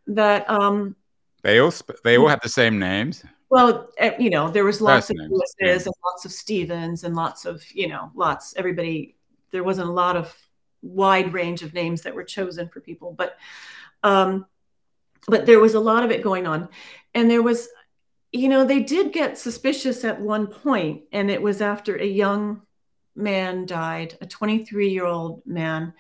That 0.07 0.49
um, 0.49 0.97
they 1.43 1.59
all 1.59 1.73
they 2.05 2.17
all 2.17 2.29
have 2.29 2.41
the 2.41 2.49
same 2.49 2.79
names. 2.79 3.25
Well, 3.51 3.91
eh, 3.97 4.15
you 4.19 4.31
know, 4.31 4.51
there 4.51 4.65
was 4.65 4.81
lots 4.81 5.11
of 5.11 5.17
Lewis's 5.17 5.55
yeah. 5.61 5.73
and 5.73 5.95
lots 6.05 6.25
of 6.25 6.33
Stevens 6.33 7.05
and 7.05 7.17
lots 7.17 7.45
of, 7.45 7.65
you 7.73 7.89
know, 7.89 8.11
lots. 8.15 8.55
Everybody, 8.57 9.17
there 9.51 9.65
wasn't 9.65 9.89
a 9.89 9.93
lot 9.93 10.17
of 10.17 10.35
wide 10.83 11.33
range 11.33 11.63
of 11.63 11.73
names 11.75 12.03
that 12.03 12.15
were 12.15 12.25
chosen 12.25 12.69
for 12.69 12.81
people, 12.81 13.13
but, 13.13 13.37
um, 14.03 14.47
but 15.27 15.47
there 15.47 15.61
was 15.61 15.75
a 15.75 15.81
lot 15.81 16.05
of 16.05 16.11
it 16.11 16.23
going 16.23 16.47
on, 16.47 16.69
and 17.15 17.31
there 17.31 17.43
was, 17.43 17.69
you 18.33 18.49
know, 18.49 18.65
they 18.65 18.83
did 18.83 19.13
get 19.13 19.39
suspicious 19.39 20.05
at 20.05 20.21
one 20.21 20.47
point, 20.47 21.03
and 21.13 21.31
it 21.31 21.41
was 21.41 21.63
after 21.63 21.97
a 21.97 22.07
young 22.07 22.63
man 23.17 23.67
died, 23.67 24.17
a 24.21 24.27
23 24.27 24.91
year 24.91 25.07
old 25.07 25.45
man 25.47 25.93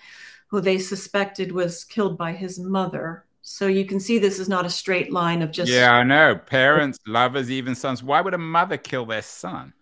who 0.48 0.60
they 0.60 0.78
suspected 0.78 1.52
was 1.52 1.84
killed 1.84 2.16
by 2.16 2.32
his 2.32 2.58
mother 2.58 3.24
so 3.48 3.66
you 3.66 3.86
can 3.86 3.98
see 3.98 4.18
this 4.18 4.38
is 4.38 4.46
not 4.46 4.66
a 4.66 4.70
straight 4.70 5.10
line 5.10 5.40
of 5.40 5.50
just. 5.50 5.72
Yeah, 5.72 5.92
I 5.92 6.02
know. 6.02 6.36
Parents, 6.36 6.98
lovers, 7.06 7.50
even 7.50 7.74
sons. 7.74 8.02
Why 8.02 8.20
would 8.20 8.34
a 8.34 8.38
mother 8.38 8.76
kill 8.76 9.06
their 9.06 9.22
son? 9.22 9.72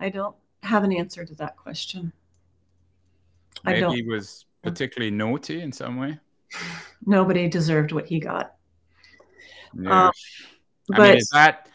I 0.00 0.08
don't 0.08 0.34
have 0.62 0.84
an 0.84 0.92
answer 0.92 1.26
to 1.26 1.34
that 1.34 1.58
question. 1.58 2.14
Maybe 3.62 3.76
I 3.76 3.80
don't. 3.80 3.94
he 3.94 4.02
was 4.02 4.46
particularly 4.62 5.10
naughty 5.10 5.60
in 5.60 5.70
some 5.70 5.98
way. 5.98 6.18
Nobody 7.06 7.46
deserved 7.46 7.92
what 7.92 8.06
he 8.06 8.20
got. 8.20 8.54
Yeah. 9.78 10.06
Um, 10.06 10.12
I 10.94 11.00
mean, 11.00 11.18
is 11.18 11.28
that 11.34 11.68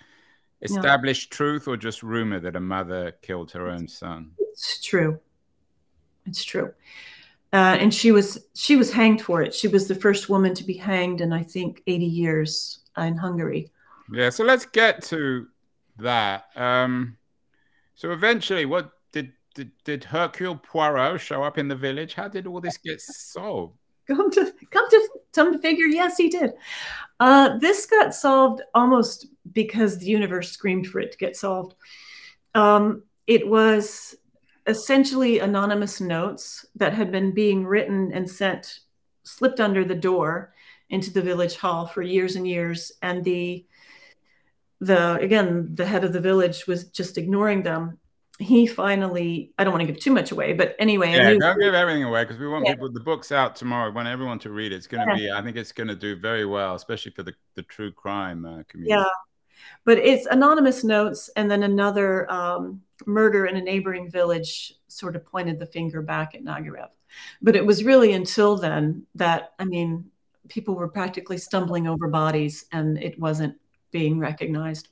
established 0.64 1.32
truth 1.32 1.68
or 1.68 1.78
just 1.78 2.02
rumor 2.02 2.40
that 2.40 2.56
a 2.56 2.60
mother 2.60 3.12
killed 3.22 3.52
her 3.52 3.70
own 3.70 3.88
son? 3.88 4.32
It's 4.40 4.84
true. 4.84 5.20
It's 6.26 6.44
true. 6.44 6.74
Uh, 7.56 7.78
and 7.80 7.94
she 7.94 8.12
was 8.12 8.38
she 8.54 8.76
was 8.76 8.91
hanged 8.91 9.22
for 9.22 9.41
it. 9.41 9.54
She 9.54 9.70
was 9.70 9.88
the 9.88 9.96
first 9.96 10.28
woman 10.28 10.54
to 10.56 10.63
be 10.65 10.74
hanged 10.74 11.22
in 11.22 11.32
I 11.32 11.41
think 11.41 11.82
80 11.88 12.06
years 12.06 12.80
in 12.98 13.15
Hungary. 13.15 13.72
Yeah, 14.12 14.30
so 14.30 14.44
let's 14.44 14.65
get 14.65 15.02
to 15.04 15.48
that. 16.00 16.48
Um, 16.58 17.15
so 17.94 18.12
eventually, 18.12 18.65
what 18.65 18.91
did, 19.13 19.32
did 19.54 19.72
did 19.86 20.04
Hercule 20.04 20.58
Poirot 20.58 21.22
show 21.22 21.44
up 21.44 21.58
in 21.58 21.70
the 21.70 21.78
village? 21.78 22.13
How 22.13 22.28
did 22.28 22.46
all 22.46 22.60
this 22.60 22.76
get 22.76 23.00
solved? 23.00 23.78
Come 24.06 24.30
to 24.32 24.54
come 24.70 24.89
to 24.89 25.10
come 25.34 25.54
to 25.54 25.60
figure, 25.60 25.86
yes, 25.86 26.18
he 26.18 26.28
did. 26.28 26.52
Uh, 27.22 27.58
this 27.60 27.86
got 27.86 28.13
solved 28.13 28.63
almost 28.74 29.28
because 29.54 29.98
the 29.98 30.08
universe 30.08 30.52
screamed 30.52 30.88
for 30.88 31.00
it 31.00 31.13
to 31.13 31.18
get 31.18 31.38
solved. 31.38 31.76
Um, 32.54 33.04
it 33.28 33.48
was 33.48 34.13
essentially 34.67 35.39
anonymous 35.39 36.01
notes 36.01 36.65
that 36.75 36.93
had 36.93 37.12
been 37.12 37.34
being 37.34 37.65
written 37.65 38.12
and 38.13 38.30
sent, 38.30 38.80
slipped 39.23 39.60
under 39.60 39.86
the 39.86 39.95
door 39.95 40.54
into 40.89 41.12
the 41.12 41.21
village 41.21 41.58
hall 41.58 41.86
for 41.86 42.01
years 42.01 42.36
and 42.36 42.47
years. 42.47 42.91
And 43.01 43.23
the, 43.23 43.65
the 44.80 45.15
again, 45.15 45.75
the 45.75 45.86
head 45.86 46.04
of 46.04 46.13
the 46.13 46.19
village 46.19 46.67
was 46.67 46.86
just 46.86 47.17
ignoring 47.17 47.63
them. 47.63 47.99
He 48.38 48.67
finally, 48.67 49.54
I 49.58 49.63
don't 49.63 49.71
want 49.71 49.88
to 49.88 49.91
give 49.91 50.01
too 50.01 50.12
much 50.12 50.32
away, 50.32 50.51
but 50.51 50.75
anyway. 50.78 51.13
Yeah, 51.13 51.36
don't 51.39 51.60
give 51.60 51.73
everything 51.73 52.04
away 52.04 52.23
because 52.25 52.38
we 52.38 52.47
want 52.47 52.65
yeah. 52.65 52.73
people, 52.73 52.91
the 52.91 52.99
book's 52.99 53.32
out 53.32 53.56
tomorrow. 53.56 53.89
We 53.89 53.95
want 53.95 54.10
everyone 54.10 54.39
to 54.39 54.49
read 54.49 54.73
it. 54.73 54.75
It's 54.75 54.88
going 54.88 55.08
to 55.08 55.13
yeah. 55.13 55.19
be, 55.19 55.32
I 55.32 55.41
think 55.41 55.56
it's 55.56 55.71
going 55.71 55.88
to 55.88 55.95
do 55.95 56.17
very 56.17 56.45
well, 56.45 56.75
especially 56.75 57.13
for 57.13 57.23
the, 57.23 57.34
the 57.54 57.63
true 57.63 57.93
crime 57.93 58.45
uh, 58.45 58.63
community. 58.67 58.99
Yeah. 58.99 59.06
But 59.86 59.99
it's 59.99 60.25
anonymous 60.25 60.84
notes 60.84 61.30
and 61.38 61.49
then 61.49 61.63
another 61.63 62.30
um, 62.30 62.82
murder 63.06 63.46
in 63.46 63.58
a 63.58 63.62
neighboring 63.62 64.10
village 64.10 64.74
sort 64.88 65.16
of 65.16 65.26
pointed 65.26 65.60
the 65.60 65.66
finger 65.66 66.02
back 66.02 66.36
at 66.36 66.44
Nagyrev. 66.44 66.90
But 67.42 67.56
it 67.56 67.66
was 67.66 67.84
really 67.84 68.14
until 68.14 68.58
then 68.58 69.06
that, 69.16 69.54
I 69.60 69.66
mean, 69.66 70.06
people 70.48 70.76
were 70.76 70.88
practically 70.88 71.38
stumbling 71.38 71.88
over 71.88 72.08
bodies 72.08 72.66
and 72.72 72.98
it 72.98 73.20
wasn't 73.20 73.56
being 73.92 74.20
recognized. 74.20 74.90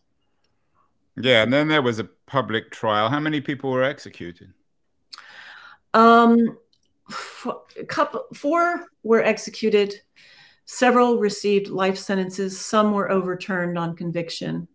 Yeah, 1.15 1.43
and 1.43 1.53
then 1.53 1.67
there 1.67 1.81
was 1.81 1.99
a 1.99 2.05
public 2.25 2.71
trial. 2.71 3.09
How 3.09 3.19
many 3.19 3.39
people 3.39 3.71
were 3.71 3.83
executed? 3.83 4.53
Um, 5.93 6.57
a 7.79 7.85
couple, 7.85 8.25
four 8.33 8.87
were 9.03 9.21
executed. 9.21 9.93
Several 10.65 11.19
received 11.19 11.67
life 11.67 11.97
sentences. 11.97 12.59
Some 12.59 12.93
were 12.93 13.11
overturned 13.11 13.77
on 13.77 13.95
conviction. 13.95 14.67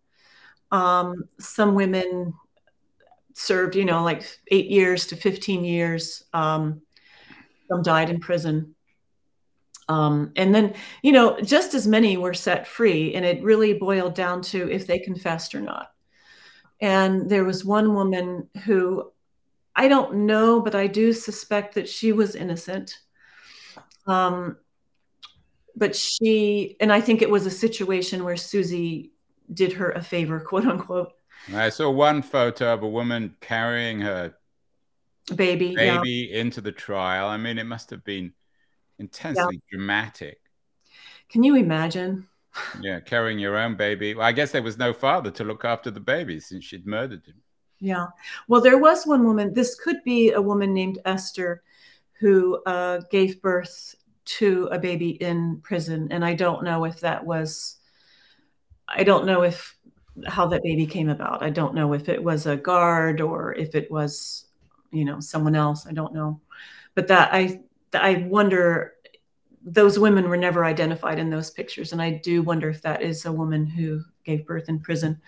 Um, 0.70 1.24
some 1.40 1.74
women 1.74 2.34
served, 3.38 3.76
you 3.76 3.84
know, 3.84 4.02
like 4.02 4.24
eight 4.48 4.68
years 4.68 5.06
to 5.06 5.16
15 5.16 5.64
years. 5.64 6.24
Um, 6.32 6.82
some 7.68 7.82
died 7.82 8.10
in 8.10 8.20
prison. 8.20 8.74
Um, 9.88 10.32
and 10.36 10.54
then, 10.54 10.74
you 11.02 11.12
know, 11.12 11.40
just 11.40 11.72
as 11.74 11.86
many 11.86 12.16
were 12.16 12.34
set 12.34 12.66
free. 12.66 13.14
And 13.14 13.24
it 13.24 13.42
really 13.42 13.74
boiled 13.74 14.14
down 14.14 14.42
to 14.42 14.70
if 14.70 14.86
they 14.86 14.98
confessed 14.98 15.54
or 15.54 15.60
not. 15.60 15.92
And 16.80 17.28
there 17.28 17.44
was 17.44 17.64
one 17.64 17.94
woman 17.94 18.48
who 18.64 19.10
I 19.74 19.86
don't 19.86 20.26
know, 20.26 20.60
but 20.60 20.74
I 20.74 20.88
do 20.88 21.12
suspect 21.12 21.76
that 21.76 21.88
she 21.88 22.10
was 22.10 22.34
innocent. 22.34 22.98
Um, 24.08 24.56
but 25.76 25.94
she, 25.94 26.76
and 26.80 26.92
I 26.92 27.00
think 27.00 27.22
it 27.22 27.30
was 27.30 27.46
a 27.46 27.50
situation 27.50 28.24
where 28.24 28.36
Susie 28.36 29.12
did 29.52 29.74
her 29.74 29.92
a 29.92 30.02
favor, 30.02 30.40
quote 30.40 30.66
unquote. 30.66 31.12
I 31.54 31.68
saw 31.70 31.90
one 31.90 32.22
photo 32.22 32.74
of 32.74 32.82
a 32.82 32.88
woman 32.88 33.36
carrying 33.40 34.00
her 34.00 34.34
baby 35.34 35.74
baby 35.74 36.30
yeah. 36.30 36.40
into 36.40 36.60
the 36.60 36.72
trial. 36.72 37.28
I 37.28 37.36
mean, 37.36 37.58
it 37.58 37.64
must 37.64 37.90
have 37.90 38.04
been 38.04 38.32
intensely 38.98 39.60
yeah. 39.70 39.70
dramatic. 39.70 40.40
Can 41.28 41.42
you 41.42 41.56
imagine? 41.56 42.26
Yeah, 42.80 43.00
carrying 43.00 43.38
your 43.38 43.56
own 43.56 43.76
baby. 43.76 44.14
Well, 44.14 44.26
I 44.26 44.32
guess 44.32 44.52
there 44.52 44.62
was 44.62 44.78
no 44.78 44.92
father 44.92 45.30
to 45.32 45.44
look 45.44 45.64
after 45.64 45.90
the 45.90 46.00
baby 46.00 46.40
since 46.40 46.64
she'd 46.64 46.86
murdered 46.86 47.24
him. 47.26 47.40
Yeah. 47.78 48.06
Well, 48.48 48.60
there 48.60 48.78
was 48.78 49.06
one 49.06 49.24
woman. 49.24 49.54
This 49.54 49.74
could 49.74 50.02
be 50.04 50.32
a 50.32 50.42
woman 50.42 50.74
named 50.74 50.98
Esther 51.04 51.62
who 52.18 52.60
uh, 52.64 53.02
gave 53.10 53.40
birth 53.40 53.94
to 54.24 54.68
a 54.72 54.78
baby 54.78 55.10
in 55.10 55.60
prison. 55.62 56.08
And 56.10 56.24
I 56.24 56.34
don't 56.34 56.64
know 56.64 56.84
if 56.84 57.00
that 57.00 57.24
was, 57.24 57.76
I 58.88 59.04
don't 59.04 59.26
know 59.26 59.42
if 59.42 59.76
how 60.26 60.46
that 60.48 60.62
baby 60.62 60.86
came 60.86 61.08
about. 61.08 61.42
I 61.42 61.50
don't 61.50 61.74
know 61.74 61.92
if 61.92 62.08
it 62.08 62.22
was 62.22 62.46
a 62.46 62.56
guard 62.56 63.20
or 63.20 63.54
if 63.54 63.74
it 63.74 63.90
was, 63.90 64.46
you 64.90 65.04
know, 65.04 65.20
someone 65.20 65.54
else. 65.54 65.86
I 65.86 65.92
don't 65.92 66.14
know. 66.14 66.40
But 66.94 67.08
that 67.08 67.30
I, 67.32 67.60
I 67.94 68.26
wonder 68.28 68.94
those 69.64 69.98
women 69.98 70.28
were 70.28 70.36
never 70.36 70.64
identified 70.64 71.18
in 71.18 71.30
those 71.30 71.50
pictures 71.50 71.92
and 71.92 72.00
i 72.00 72.10
do 72.10 72.42
wonder 72.42 72.68
if 72.70 72.80
that 72.80 73.02
is 73.02 73.24
a 73.24 73.32
woman 73.32 73.66
who 73.66 74.02
gave 74.24 74.46
birth 74.46 74.68
in 74.68 74.78
prison 74.78 75.20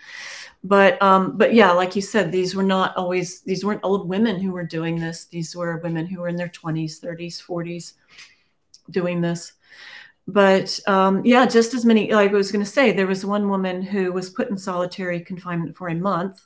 but 0.63 1.01
um 1.01 1.37
but 1.37 1.53
yeah 1.53 1.71
like 1.71 1.95
you 1.95 2.01
said 2.01 2.31
these 2.31 2.55
were 2.55 2.63
not 2.63 2.95
always 2.95 3.41
these 3.41 3.65
weren't 3.65 3.83
old 3.83 4.07
women 4.07 4.39
who 4.39 4.51
were 4.51 4.63
doing 4.63 4.99
this 4.99 5.25
these 5.25 5.55
were 5.55 5.77
women 5.77 6.05
who 6.05 6.21
were 6.21 6.27
in 6.27 6.35
their 6.35 6.49
20s 6.49 6.99
30s 6.99 7.43
40s 7.43 7.93
doing 8.89 9.21
this 9.21 9.53
but 10.31 10.79
um 10.87 11.23
yeah 11.25 11.45
just 11.45 11.73
as 11.73 11.85
many 11.85 12.11
like 12.13 12.31
i 12.31 12.33
was 12.33 12.51
going 12.51 12.63
to 12.63 12.71
say 12.71 12.91
there 12.91 13.07
was 13.07 13.25
one 13.25 13.49
woman 13.49 13.81
who 13.81 14.11
was 14.11 14.29
put 14.29 14.49
in 14.49 14.57
solitary 14.57 15.19
confinement 15.19 15.75
for 15.75 15.89
a 15.89 15.95
month 15.95 16.45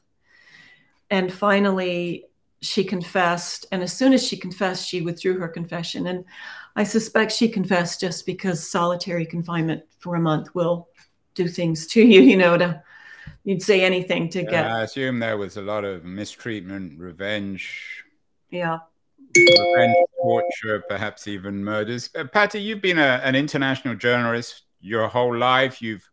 and 1.10 1.32
finally 1.32 2.26
she 2.62 2.84
confessed 2.84 3.66
and 3.72 3.84
as 3.84 3.94
soon 3.94 4.14
as 4.14 4.26
she 4.26 4.38
confessed 4.38 4.88
she 4.88 5.02
withdrew 5.02 5.38
her 5.38 5.48
confession 5.48 6.08
and 6.08 6.26
I 6.76 6.84
suspect 6.84 7.32
she 7.32 7.48
confessed 7.48 8.02
just 8.02 8.26
because 8.26 8.70
solitary 8.70 9.26
confinement 9.26 9.84
for 10.00 10.16
a 10.16 10.20
month 10.20 10.54
will 10.54 10.90
do 11.34 11.48
things 11.48 11.88
to 11.88 12.02
you, 12.02 12.22
you 12.22 12.36
know, 12.36 12.58
to 12.58 12.84
you'd 13.46 13.62
say 13.62 13.84
anything 13.84 14.30
to 14.30 14.44
get. 14.44 14.66
I 14.66 14.84
assume 14.84 15.20
there 15.20 15.38
was 15.38 15.56
a 15.56 15.62
lot 15.62 15.86
of 15.86 16.04
mistreatment, 16.04 17.00
revenge. 17.00 18.04
Yeah. 18.50 18.80
Revenge, 19.36 19.96
torture, 20.22 20.84
perhaps 20.88 21.28
even 21.28 21.64
murders. 21.64 22.10
Uh, 22.16 22.24
Patti, 22.26 22.62
you've 22.62 22.82
been 22.82 23.00
a, 23.00 23.22
an 23.24 23.36
international 23.36 23.96
journalist 23.96 24.64
your 24.80 25.08
whole 25.08 25.36
life. 25.36 25.82
You've 25.82 26.10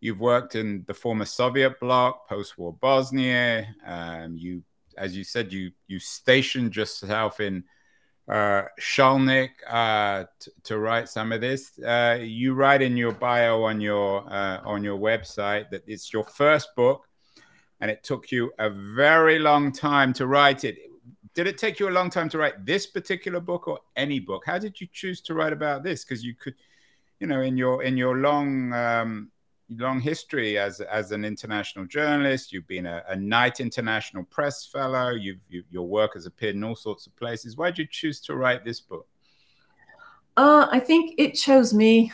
you've 0.00 0.20
worked 0.20 0.54
in 0.54 0.84
the 0.86 0.94
former 0.94 1.24
Soviet 1.24 1.80
bloc, 1.80 2.28
post-war 2.28 2.74
Bosnia. 2.74 3.74
Um, 3.86 4.36
you, 4.36 4.62
as 4.98 5.16
you 5.16 5.24
said, 5.24 5.52
you 5.52 5.70
you 5.86 5.98
stationed 5.98 6.76
yourself 6.76 7.40
in 7.40 7.64
uh, 8.28 8.64
Szolnok 8.80 9.50
uh, 9.68 10.24
to 10.64 10.78
write 10.78 11.08
some 11.08 11.32
of 11.32 11.40
this. 11.40 11.78
Uh, 11.78 12.18
you 12.20 12.54
write 12.54 12.82
in 12.82 12.96
your 12.96 13.12
bio 13.12 13.62
on 13.62 13.80
your 13.80 14.30
uh, 14.30 14.60
on 14.64 14.84
your 14.84 14.98
website 14.98 15.70
that 15.70 15.82
it's 15.86 16.12
your 16.12 16.24
first 16.24 16.68
book, 16.76 17.06
and 17.80 17.90
it 17.90 18.02
took 18.02 18.30
you 18.30 18.52
a 18.58 18.68
very 18.68 19.38
long 19.38 19.72
time 19.72 20.12
to 20.14 20.26
write 20.26 20.64
it. 20.64 20.76
Did 21.34 21.46
it 21.46 21.56
take 21.56 21.80
you 21.80 21.88
a 21.88 21.90
long 21.90 22.10
time 22.10 22.28
to 22.30 22.38
write 22.38 22.66
this 22.66 22.86
particular 22.86 23.40
book 23.40 23.66
or 23.66 23.80
any 23.96 24.20
book? 24.20 24.42
How 24.44 24.58
did 24.58 24.80
you 24.80 24.86
choose 24.92 25.20
to 25.22 25.34
write 25.34 25.52
about 25.52 25.82
this? 25.82 26.04
Because 26.04 26.22
you 26.22 26.34
could, 26.34 26.54
you 27.20 27.26
know, 27.26 27.40
in 27.40 27.56
your 27.56 27.82
in 27.82 27.96
your 27.96 28.18
long 28.18 28.72
um, 28.72 29.30
long 29.70 30.00
history 30.00 30.58
as 30.58 30.80
as 30.80 31.12
an 31.12 31.24
international 31.24 31.86
journalist. 31.86 32.52
You've 32.52 32.68
been 32.68 32.84
a, 32.84 33.02
a 33.08 33.16
Knight 33.16 33.60
International 33.60 34.24
Press 34.24 34.66
Fellow. 34.66 35.10
You've 35.10 35.40
you, 35.48 35.64
your 35.70 35.86
work 35.86 36.14
has 36.14 36.26
appeared 36.26 36.54
in 36.54 36.64
all 36.64 36.76
sorts 36.76 37.06
of 37.06 37.16
places. 37.16 37.56
Why 37.56 37.70
did 37.70 37.78
you 37.78 37.86
choose 37.90 38.20
to 38.22 38.36
write 38.36 38.64
this 38.64 38.80
book? 38.80 39.06
Uh, 40.36 40.66
I 40.70 40.80
think 40.80 41.14
it 41.18 41.32
chose 41.32 41.72
me. 41.74 42.12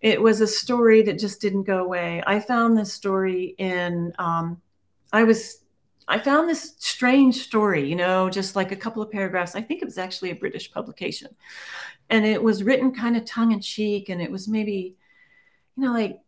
It 0.00 0.20
was 0.20 0.40
a 0.40 0.46
story 0.46 1.02
that 1.02 1.18
just 1.18 1.40
didn't 1.40 1.64
go 1.64 1.84
away. 1.84 2.22
I 2.26 2.40
found 2.40 2.76
this 2.76 2.92
story 2.92 3.54
in. 3.58 4.12
Um, 4.18 4.60
I 5.12 5.24
was. 5.24 5.58
I 6.10 6.18
found 6.18 6.48
this 6.48 6.74
strange 6.78 7.36
story, 7.36 7.88
you 7.88 7.96
know, 7.96 8.28
just 8.28 8.56
like 8.56 8.72
a 8.72 8.76
couple 8.76 9.02
of 9.02 9.10
paragraphs. 9.10 9.54
I 9.54 9.62
think 9.62 9.80
it 9.80 9.86
was 9.86 9.98
actually 9.98 10.30
a 10.30 10.34
British 10.34 10.72
publication. 10.72 11.34
And 12.10 12.26
it 12.26 12.42
was 12.42 12.64
written 12.64 12.92
kind 12.92 13.16
of 13.16 13.24
tongue 13.24 13.52
in 13.52 13.60
cheek. 13.60 14.08
And 14.08 14.20
it 14.20 14.30
was 14.30 14.48
maybe, 14.48 14.96
you 15.76 15.84
know, 15.84 15.92
like 15.92 16.20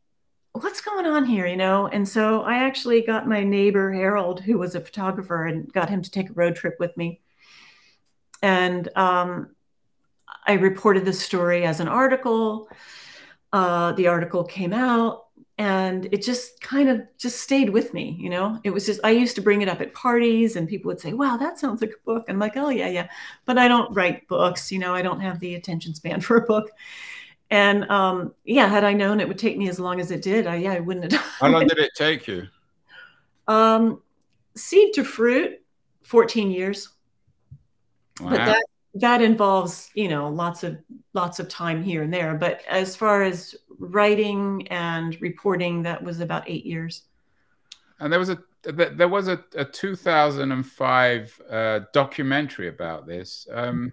what's 0.53 0.83
going 0.83 1.07
on 1.07 1.25
here 1.25 1.47
you 1.47 1.57
know 1.57 1.87
and 1.87 2.07
so 2.07 2.43
i 2.43 2.57
actually 2.57 3.01
got 3.01 3.27
my 3.27 3.43
neighbor 3.43 3.91
harold 3.91 4.41
who 4.41 4.59
was 4.59 4.75
a 4.75 4.81
photographer 4.81 5.47
and 5.47 5.73
got 5.73 5.89
him 5.89 6.03
to 6.03 6.11
take 6.11 6.29
a 6.29 6.35
road 6.35 6.55
trip 6.55 6.77
with 6.79 6.95
me 6.97 7.21
and 8.43 8.95
um, 8.97 9.49
i 10.47 10.53
reported 10.53 11.07
the 11.07 11.13
story 11.13 11.65
as 11.65 11.81
an 11.81 11.89
article 11.89 12.69
uh, 13.55 13.93
the 13.93 14.09
article 14.09 14.45
came 14.45 14.73
out 14.75 15.22
and 15.59 16.07
it 16.13 16.23
just 16.23 16.61
kind 16.61 16.89
of 16.89 17.03
just 17.19 17.41
stayed 17.41 17.71
with 17.71 17.93
me 17.93 18.17
you 18.19 18.31
know 18.31 18.59
it 18.65 18.71
was 18.71 18.87
just 18.87 19.01
i 19.05 19.11
used 19.11 19.35
to 19.35 19.43
bring 19.43 19.61
it 19.61 19.69
up 19.69 19.81
at 19.81 19.93
parties 19.93 20.57
and 20.57 20.67
people 20.67 20.89
would 20.89 21.01
say 21.01 21.13
wow 21.13 21.37
that 21.37 21.59
sounds 21.59 21.81
like 21.81 21.91
a 21.91 22.05
book 22.07 22.25
i'm 22.29 22.39
like 22.39 22.57
oh 22.57 22.71
yeah 22.71 22.89
yeah 22.89 23.07
but 23.45 23.59
i 23.59 23.69
don't 23.69 23.95
write 23.95 24.27
books 24.29 24.73
you 24.73 24.79
know 24.79 24.95
i 24.95 25.03
don't 25.03 25.21
have 25.21 25.39
the 25.41 25.55
attention 25.55 25.95
span 25.95 26.21
for 26.23 26.37
a 26.39 26.47
book 26.47 26.71
and 27.53 27.85
um, 27.91 28.33
yeah, 28.45 28.67
had 28.67 28.83
I 28.83 28.95
known 28.95 29.21
it 29.21 29.29
would 29.29 29.39
take 29.39 29.59
me 29.59 29.69
as 29.69 29.79
long 29.79 30.01
as 30.01 30.11
it 30.11 30.23
did, 30.23 30.47
I, 30.47 30.57
yeah, 30.57 30.73
I 30.73 30.81
wouldn't 30.81 31.05
have. 31.05 31.13
Done 31.13 31.21
it. 31.21 31.33
How 31.39 31.49
long 31.49 31.67
did 31.67 31.79
it 31.79 31.91
take 31.95 32.27
you? 32.27 32.49
Um, 33.47 34.01
seed 34.57 34.95
to 34.95 35.05
fruit, 35.05 35.61
14 36.03 36.51
years. 36.51 36.89
Wow. 38.21 38.31
But 38.31 38.37
that 38.39 38.65
that 38.95 39.23
involves, 39.23 39.91
you 39.95 40.09
know, 40.09 40.29
lots 40.29 40.65
of 40.65 40.79
lots 41.15 41.39
of 41.39 41.49
time 41.49 41.83
here 41.83 42.03
and 42.03 42.13
there. 42.13 42.35
But 42.35 42.63
as 42.69 42.95
far 42.95 43.23
as 43.23 43.55
writing 43.79 44.69
and 44.69 45.21
reporting, 45.21 45.83
that 45.83 46.03
was 46.03 46.21
about 46.21 46.49
eight 46.49 46.67
years. 46.67 47.03
And 48.01 48.13
there 48.13 48.21
was 48.21 48.31
a 48.31 48.39
there 48.65 49.09
was 49.09 49.29
a, 49.29 49.43
a 49.57 49.65
2005 49.65 51.43
uh, 51.51 51.81
documentary 51.93 52.69
about 52.69 53.07
this. 53.07 53.47
Um, 53.51 53.93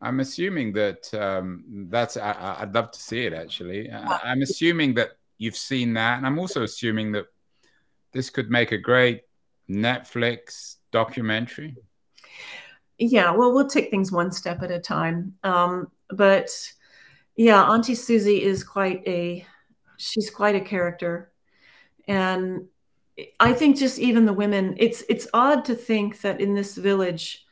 I'm 0.00 0.20
assuming 0.20 0.72
that 0.74 1.12
um, 1.14 1.86
that's. 1.90 2.16
I, 2.16 2.58
would 2.60 2.74
love 2.74 2.92
to 2.92 3.00
see 3.00 3.26
it. 3.26 3.32
Actually, 3.32 3.90
I, 3.90 4.32
am 4.32 4.42
assuming 4.42 4.94
that 4.94 5.10
you've 5.38 5.56
seen 5.56 5.92
that, 5.94 6.18
and 6.18 6.26
I'm 6.26 6.38
also 6.38 6.62
assuming 6.62 7.12
that 7.12 7.26
this 8.12 8.30
could 8.30 8.50
make 8.50 8.72
a 8.72 8.78
great 8.78 9.22
Netflix 9.68 10.76
documentary. 10.92 11.76
Yeah, 12.98 13.30
well, 13.30 13.54
we'll 13.54 13.68
take 13.68 13.90
things 13.90 14.10
one 14.10 14.32
step 14.32 14.62
at 14.62 14.70
a 14.70 14.80
time. 14.80 15.34
Um, 15.44 15.90
but 16.10 16.50
yeah, 17.36 17.62
Auntie 17.64 17.94
Susie 17.94 18.42
is 18.42 18.64
quite 18.64 19.06
a. 19.06 19.46
She's 19.96 20.30
quite 20.30 20.54
a 20.54 20.60
character, 20.60 21.32
and 22.06 22.66
I 23.40 23.52
think 23.52 23.76
just 23.76 23.98
even 23.98 24.26
the 24.26 24.32
women. 24.32 24.74
It's 24.78 25.02
it's 25.08 25.28
odd 25.32 25.64
to 25.66 25.74
think 25.74 26.20
that 26.22 26.40
in 26.40 26.54
this 26.54 26.76
village. 26.76 27.44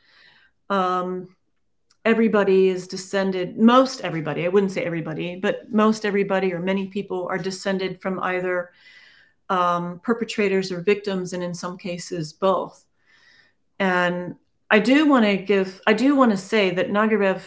Um, 0.69 1.29
everybody 2.07 2.69
is 2.69 2.87
descended, 2.87 3.57
most 3.57 3.99
everybody, 3.99 4.45
I 4.45 4.47
wouldn't 4.47 4.71
say 4.71 4.85
everybody, 4.85 5.35
but 5.35 5.69
most 5.73 6.05
everybody 6.05 6.53
or 6.53 6.59
many 6.59 6.87
people 6.87 7.27
are 7.29 7.37
descended 7.37 8.01
from 8.01 8.17
either 8.21 8.71
um, 9.49 9.99
perpetrators 9.99 10.71
or 10.71 10.79
victims, 10.79 11.33
and 11.33 11.43
in 11.43 11.53
some 11.53 11.77
cases, 11.77 12.31
both. 12.31 12.85
And 13.77 14.35
I 14.69 14.79
do 14.79 15.07
want 15.07 15.25
to 15.25 15.37
give, 15.37 15.81
I 15.87 15.93
do 15.93 16.15
want 16.15 16.31
to 16.31 16.37
say 16.37 16.71
that 16.71 16.89
Nagyrev, 16.89 17.41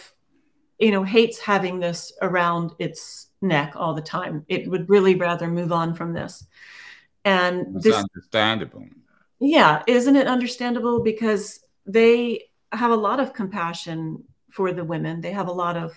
you 0.79 0.91
know, 0.91 1.03
hates 1.03 1.39
having 1.39 1.79
this 1.79 2.11
around 2.21 2.71
its 2.79 3.27
neck 3.41 3.73
all 3.75 3.93
the 3.93 4.01
time. 4.01 4.45
It 4.47 4.69
would 4.69 4.89
really 4.89 5.15
rather 5.15 5.47
move 5.47 5.71
on 5.71 5.93
from 5.93 6.13
this. 6.13 6.45
And 7.23 7.75
That's 7.75 7.85
this, 7.85 7.95
understandable. 7.95 8.85
Yeah, 9.39 9.83
isn't 9.87 10.15
it 10.15 10.27
understandable? 10.27 11.01
Because 11.01 11.59
they 11.85 12.49
have 12.71 12.91
a 12.91 12.95
lot 12.95 13.19
of 13.19 13.33
compassion 13.33 14.23
for 14.49 14.73
the 14.73 14.83
women. 14.83 15.21
They 15.21 15.31
have 15.31 15.47
a 15.47 15.53
lot 15.53 15.77
of, 15.77 15.95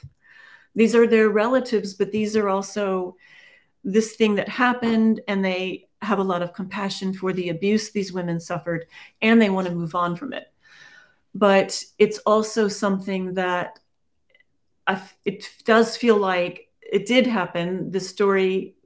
these 0.74 0.94
are 0.94 1.06
their 1.06 1.30
relatives, 1.30 1.94
but 1.94 2.12
these 2.12 2.36
are 2.36 2.48
also 2.48 3.16
this 3.84 4.16
thing 4.16 4.34
that 4.34 4.48
happened, 4.48 5.20
and 5.28 5.44
they 5.44 5.88
have 6.00 6.18
a 6.18 6.22
lot 6.22 6.42
of 6.42 6.54
compassion 6.54 7.12
for 7.12 7.32
the 7.32 7.50
abuse 7.50 7.90
these 7.90 8.12
women 8.12 8.40
suffered, 8.40 8.86
and 9.20 9.40
they 9.40 9.50
want 9.50 9.68
to 9.68 9.74
move 9.74 9.94
on 9.94 10.16
from 10.16 10.32
it. 10.32 10.52
But 11.34 11.82
it's 11.98 12.18
also 12.18 12.68
something 12.68 13.34
that 13.34 13.78
I, 14.86 15.02
it 15.24 15.48
does 15.64 15.96
feel 15.96 16.16
like 16.16 16.68
it 16.80 17.06
did 17.06 17.26
happen. 17.26 17.90
The 17.90 18.00
story 18.00 18.76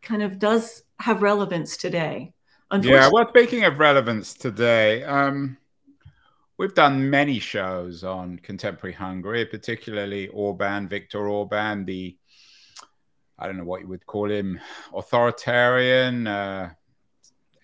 kind 0.00 0.22
of 0.22 0.38
does 0.38 0.82
have 0.98 1.22
relevance 1.22 1.76
today. 1.76 2.32
Yeah, 2.80 3.10
well, 3.12 3.28
speaking 3.28 3.64
of 3.64 3.78
relevance 3.78 4.32
today, 4.32 5.04
um, 5.04 5.58
we've 6.56 6.74
done 6.74 7.10
many 7.10 7.38
shows 7.38 8.02
on 8.02 8.38
contemporary 8.38 8.94
Hungary, 8.94 9.44
particularly 9.44 10.28
Orban, 10.28 10.88
Viktor 10.88 11.28
Orban, 11.28 11.84
the 11.84 12.16
I 13.38 13.46
don't 13.46 13.58
know 13.58 13.64
what 13.64 13.80
you 13.82 13.88
would 13.88 14.06
call 14.06 14.30
him, 14.30 14.60
authoritarian, 14.94 16.26
uh, 16.26 16.70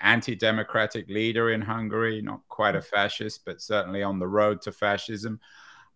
anti-democratic 0.00 1.08
leader 1.08 1.50
in 1.50 1.60
Hungary, 1.60 2.22
not 2.22 2.40
quite 2.48 2.76
a 2.76 2.82
fascist, 2.82 3.44
but 3.44 3.60
certainly 3.60 4.02
on 4.02 4.18
the 4.18 4.26
road 4.28 4.60
to 4.62 4.72
fascism. 4.72 5.40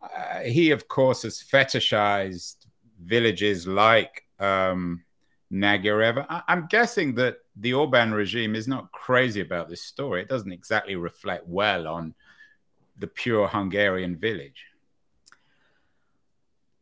Uh, 0.02 0.40
he, 0.40 0.70
of 0.70 0.88
course, 0.88 1.22
has 1.22 1.42
fetishized 1.42 2.66
villages 3.04 3.66
like 3.66 4.24
um, 4.38 5.04
Nagyrev. 5.52 6.26
I- 6.28 6.42
I'm 6.48 6.66
guessing 6.68 7.14
that 7.16 7.38
the 7.56 7.74
Orban 7.74 8.12
regime 8.12 8.54
is 8.54 8.66
not 8.66 8.90
crazy 8.92 9.40
about 9.40 9.68
this 9.68 9.82
story. 9.82 10.22
It 10.22 10.28
doesn't 10.28 10.52
exactly 10.52 10.96
reflect 10.96 11.46
well 11.46 11.86
on 11.86 12.14
the 12.98 13.06
pure 13.06 13.46
Hungarian 13.48 14.16
village. 14.16 14.66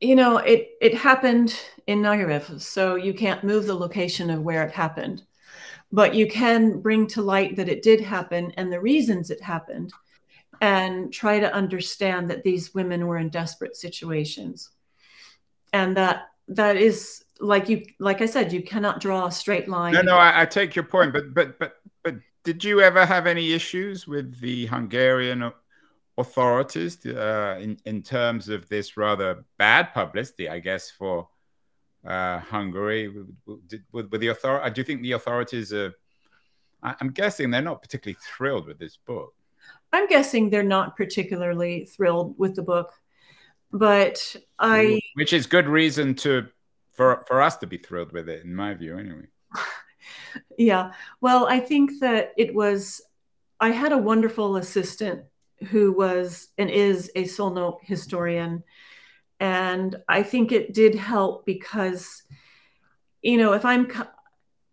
You 0.00 0.16
know, 0.16 0.38
it 0.38 0.70
it 0.80 0.94
happened 0.94 1.54
in 1.86 2.00
Nagyrev, 2.00 2.60
so 2.60 2.94
you 2.94 3.12
can't 3.12 3.44
move 3.44 3.66
the 3.66 3.74
location 3.74 4.30
of 4.30 4.40
where 4.42 4.64
it 4.64 4.72
happened, 4.72 5.24
but 5.92 6.14
you 6.14 6.26
can 6.28 6.80
bring 6.80 7.06
to 7.08 7.22
light 7.22 7.56
that 7.56 7.68
it 7.68 7.82
did 7.82 8.00
happen 8.00 8.52
and 8.56 8.72
the 8.72 8.80
reasons 8.80 9.30
it 9.30 9.42
happened, 9.42 9.92
and 10.60 11.12
try 11.12 11.40
to 11.40 11.52
understand 11.52 12.30
that 12.30 12.42
these 12.42 12.74
women 12.74 13.06
were 13.06 13.18
in 13.18 13.28
desperate 13.28 13.76
situations, 13.76 14.70
and 15.72 15.96
that 15.96 16.28
that 16.48 16.76
is 16.76 17.24
like 17.40 17.68
you 17.68 17.84
like 17.98 18.20
I 18.20 18.26
said, 18.26 18.52
you 18.52 18.62
cannot 18.62 19.00
draw 19.00 19.26
a 19.26 19.32
straight 19.32 19.68
line. 19.68 19.94
No, 19.94 20.02
no, 20.02 20.16
I, 20.16 20.42
I 20.42 20.46
take 20.46 20.76
your 20.76 20.84
point, 20.84 21.12
but 21.12 21.34
but 21.34 21.58
but 21.58 21.76
but 22.02 22.16
did 22.44 22.62
you 22.62 22.80
ever 22.80 23.04
have 23.04 23.26
any 23.26 23.52
issues 23.52 24.06
with 24.06 24.40
the 24.40 24.66
Hungarian 24.66 25.52
authorities 26.18 27.04
uh, 27.06 27.58
in 27.60 27.78
in 27.84 28.02
terms 28.02 28.48
of 28.48 28.68
this 28.68 28.96
rather 28.96 29.44
bad 29.58 29.92
publicity, 29.94 30.48
I 30.48 30.58
guess, 30.58 30.90
for 30.90 31.28
Uh, 32.06 32.38
Hungary 32.38 33.12
with, 33.92 34.20
the 34.20 34.28
authority? 34.28 34.70
Do 34.70 34.80
you 34.80 34.84
think 34.84 35.02
the 35.02 35.12
authorities 35.12 35.72
are? 35.72 35.92
I'm 36.82 37.10
guessing 37.10 37.50
they're 37.50 37.60
not 37.60 37.82
particularly 37.82 38.16
thrilled 38.36 38.66
with 38.66 38.78
this 38.78 38.96
book. 38.96 39.34
I'm 39.92 40.06
guessing 40.06 40.48
they're 40.48 40.62
not 40.62 40.96
particularly 40.96 41.84
thrilled 41.84 42.38
with 42.38 42.56
the 42.56 42.62
book, 42.62 42.92
but 43.70 44.34
I. 44.58 45.00
Which 45.14 45.32
is 45.32 45.46
good 45.46 45.68
reason 45.68 46.14
to 46.16 46.46
for 46.94 47.24
for 47.26 47.42
us 47.42 47.56
to 47.58 47.66
be 47.66 47.76
thrilled 47.76 48.12
with 48.12 48.28
it, 48.28 48.44
in 48.44 48.54
my 48.54 48.74
view, 48.74 48.98
anyway. 48.98 49.26
yeah, 50.58 50.92
well, 51.20 51.46
I 51.46 51.60
think 51.60 52.00
that 52.00 52.32
it 52.36 52.54
was. 52.54 53.02
I 53.60 53.70
had 53.70 53.92
a 53.92 53.98
wonderful 53.98 54.56
assistant 54.56 55.24
who 55.68 55.92
was 55.92 56.48
and 56.56 56.70
is 56.70 57.10
a 57.14 57.24
Szolnok 57.24 57.78
historian. 57.82 58.62
And 59.40 59.96
I 60.08 60.22
think 60.22 60.52
it 60.52 60.74
did 60.74 60.94
help 60.94 61.46
because, 61.46 62.22
you 63.22 63.38
know, 63.38 63.54
if 63.54 63.64
I'm, 63.64 63.90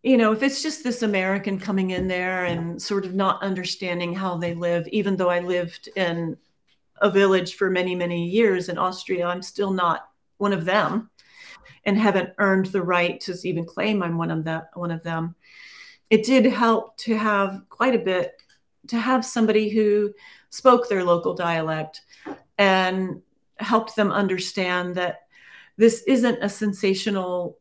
you 0.04 0.18
know, 0.18 0.34
if 0.34 0.44
it's 0.44 0.62
just 0.62 0.84
this 0.84 1.02
American 1.02 1.58
coming 1.58 1.92
in 1.92 2.08
there 2.08 2.46
and 2.46 2.82
sort 2.82 3.06
of 3.06 3.16
not 3.16 3.42
understanding 3.42 4.14
how 4.14 4.38
they 4.38 4.54
live, 4.54 4.88
even 4.90 5.16
though 5.16 5.30
I 5.30 5.40
lived 5.40 5.90
in 5.96 6.38
a 7.02 7.10
village 7.10 7.56
for 7.56 7.70
many, 7.70 7.96
many 7.96 8.28
years 8.28 8.68
in 8.68 8.78
Austria, 8.78 9.26
I'm 9.26 9.42
still 9.42 9.72
not 9.72 10.10
one 10.38 10.54
of 10.54 10.66
them 10.66 11.10
and 11.86 11.98
haven't 11.98 12.34
earned 12.38 12.68
the 12.68 12.82
right 12.82 13.20
to 13.22 13.36
even 13.44 13.66
claim 13.66 14.04
I'm 14.04 14.18
one 14.18 14.30
of 14.30 14.44
that 14.44 14.70
one 14.74 14.92
of 14.92 15.04
them. 15.04 15.36
It 16.10 16.26
did 16.26 16.46
help 16.46 16.98
to 16.98 17.18
have 17.18 17.62
quite 17.70 17.96
a 17.96 18.00
bit 18.00 18.42
to 18.88 18.98
have 18.98 19.26
somebody 19.26 19.70
who 19.70 20.14
spoke 20.50 20.88
their 20.88 21.04
local 21.04 21.34
dialect 21.34 22.02
and 22.58 23.22
helped 23.60 23.96
them 23.96 24.12
understand 24.12 24.96
that 24.96 25.22
this 25.78 26.04
isn't 26.08 26.43
a 26.43 26.50
sensational 26.50 27.58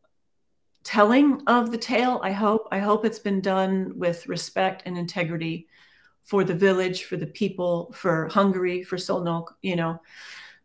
telling 0.83 1.43
of 1.47 1.71
the 1.71 1.79
tale. 1.79 2.21
I 2.23 2.31
hope 2.31 2.69
i 2.71 2.79
hope 2.79 3.05
it's 3.05 3.19
been 3.19 3.41
done 3.41 3.93
with 3.97 4.29
respect 4.29 4.85
and 4.87 4.97
integrity 4.97 5.67
for 6.23 6.45
the 6.45 6.55
village 6.55 7.05
for 7.05 7.17
the 7.17 7.27
people 7.27 7.93
for 7.93 8.29
hungary 8.29 8.83
for 8.83 8.97
Szolnok 8.97 9.49
you 9.63 9.77
know. 9.77 10.01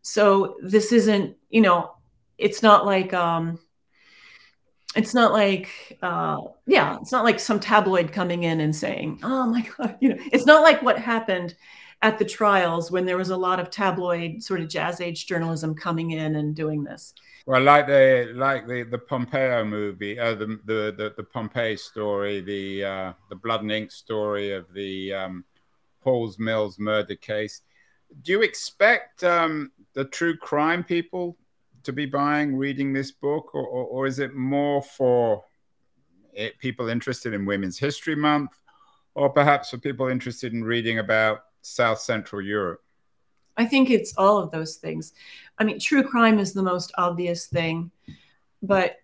So 0.01 0.57
this 0.61 0.91
isn't 0.91 1.37
you 1.49 1.61
know 1.61 1.95
it's 2.37 2.61
not 2.61 2.85
like 2.85 3.13
um 3.13 3.59
it's 4.95 5.13
not 5.13 5.31
like 5.31 5.97
uh 6.01 6.37
yeah 6.67 6.97
it's 7.01 7.11
not 7.11 7.23
like 7.23 7.39
some 7.39 7.59
tabloid 7.59 8.11
coming 8.11 8.43
in 8.43 8.59
and 8.59 8.75
saying 8.75 9.19
oh 9.23 9.47
my 9.47 9.67
god 9.77 9.97
you 10.01 10.09
know. 10.09 10.23
It's 10.31 10.45
not 10.45 10.61
like 10.61 10.81
what 10.83 10.99
happened 10.99 11.55
at 12.01 12.17
the 12.17 12.25
trials 12.25 12.91
when 12.91 13.05
there 13.05 13.17
was 13.17 13.29
a 13.29 13.37
lot 13.37 13.59
of 13.59 13.69
tabloid 13.69 14.41
sort 14.41 14.59
of 14.59 14.67
jazz 14.67 15.01
age 15.01 15.27
journalism 15.27 15.75
coming 15.75 16.11
in 16.11 16.35
and 16.35 16.55
doing 16.55 16.83
this. 16.83 17.13
Well, 17.45 17.61
like 17.61 17.87
the 17.87 18.31
like 18.35 18.67
the 18.67 18.83
the 18.83 18.97
Pompeo 18.97 19.63
movie, 19.65 20.19
uh, 20.19 20.35
the, 20.35 20.59
the 20.65 20.93
the 20.95 21.13
the 21.17 21.23
Pompeii 21.23 21.75
story, 21.75 22.41
the 22.41 22.83
uh, 22.83 23.13
the 23.29 23.35
blood 23.35 23.61
and 23.61 23.71
ink 23.71 23.91
story 23.91 24.51
of 24.51 24.71
the 24.73 25.13
um, 25.13 25.45
Halls 26.01 26.37
Mills 26.37 26.77
murder 26.77 27.15
case. 27.15 27.61
Do 28.23 28.31
you 28.31 28.41
expect 28.41 29.23
um, 29.23 29.71
the 29.93 30.05
true 30.05 30.37
crime 30.37 30.83
people 30.83 31.37
to 31.83 31.93
be 31.93 32.05
buying, 32.05 32.55
reading 32.55 32.93
this 32.93 33.11
book, 33.11 33.55
or, 33.55 33.65
or, 33.65 33.85
or 33.85 34.07
is 34.07 34.19
it 34.19 34.35
more 34.35 34.81
for 34.81 35.43
it, 36.33 36.59
people 36.59 36.89
interested 36.89 37.33
in 37.33 37.45
Women's 37.45 37.79
History 37.79 38.15
Month, 38.15 38.51
or 39.15 39.29
perhaps 39.29 39.71
for 39.71 39.77
people 39.77 40.07
interested 40.07 40.53
in 40.53 40.63
reading 40.63 40.99
about 40.99 41.45
South 41.61 41.99
Central 41.99 42.41
Europe? 42.41 42.81
I 43.57 43.65
think 43.65 43.89
it's 43.89 44.13
all 44.17 44.37
of 44.37 44.51
those 44.51 44.75
things. 44.75 45.13
I 45.57 45.63
mean, 45.63 45.79
true 45.79 46.03
crime 46.03 46.39
is 46.39 46.53
the 46.53 46.63
most 46.63 46.91
obvious 46.97 47.47
thing, 47.47 47.91
but 48.61 48.97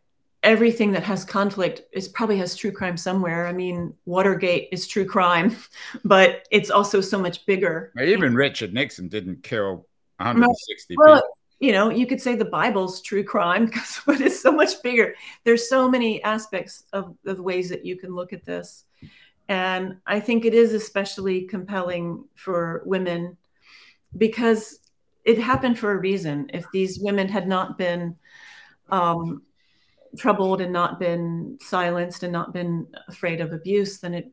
everything 0.43 0.91
that 0.93 1.03
has 1.03 1.25
conflict 1.25 1.81
is 1.91 2.07
probably 2.07 2.37
has 2.37 2.55
true 2.55 2.71
crime 2.71 2.97
somewhere. 2.97 3.47
I 3.47 3.53
mean, 3.53 3.93
Watergate 4.05 4.69
is 4.71 4.87
true 4.87 5.05
crime, 5.05 5.55
but 6.05 6.47
it's 6.51 6.69
also 6.69 7.01
so 7.01 7.19
much 7.19 7.45
bigger. 7.45 7.91
Even 8.01 8.35
Richard 8.35 8.73
Nixon 8.73 9.07
didn't 9.09 9.43
kill 9.43 9.87
160 10.17 10.95
well, 10.97 11.15
people. 11.15 11.29
You 11.59 11.71
know, 11.71 11.89
you 11.89 12.05
could 12.05 12.21
say 12.21 12.35
the 12.35 12.45
Bible's 12.45 13.01
true 13.01 13.23
crime 13.23 13.65
because 13.67 13.99
but 14.05 14.21
it's 14.21 14.39
so 14.39 14.51
much 14.51 14.81
bigger. 14.83 15.15
There's 15.43 15.67
so 15.69 15.89
many 15.89 16.23
aspects 16.23 16.83
of, 16.93 17.15
of 17.25 17.37
the 17.37 17.43
ways 17.43 17.69
that 17.69 17.85
you 17.85 17.97
can 17.97 18.15
look 18.15 18.31
at 18.31 18.45
this. 18.45 18.85
And 19.49 19.97
I 20.05 20.19
think 20.19 20.43
it 20.43 20.53
is 20.53 20.73
especially 20.73 21.43
compelling 21.43 22.25
for 22.35 22.83
women 22.85 23.37
because 24.17 24.79
it 25.23 25.37
happened 25.37 25.77
for 25.77 25.91
a 25.91 25.97
reason. 25.97 26.49
If 26.53 26.65
these 26.71 26.99
women 26.99 27.27
had 27.27 27.47
not 27.47 27.77
been 27.77 28.15
um, 28.89 29.43
troubled 30.17 30.61
and 30.61 30.73
not 30.73 30.99
been 30.99 31.57
silenced 31.61 32.23
and 32.23 32.33
not 32.33 32.53
been 32.53 32.87
afraid 33.07 33.41
of 33.41 33.53
abuse, 33.53 33.99
then 33.99 34.13
it 34.13 34.31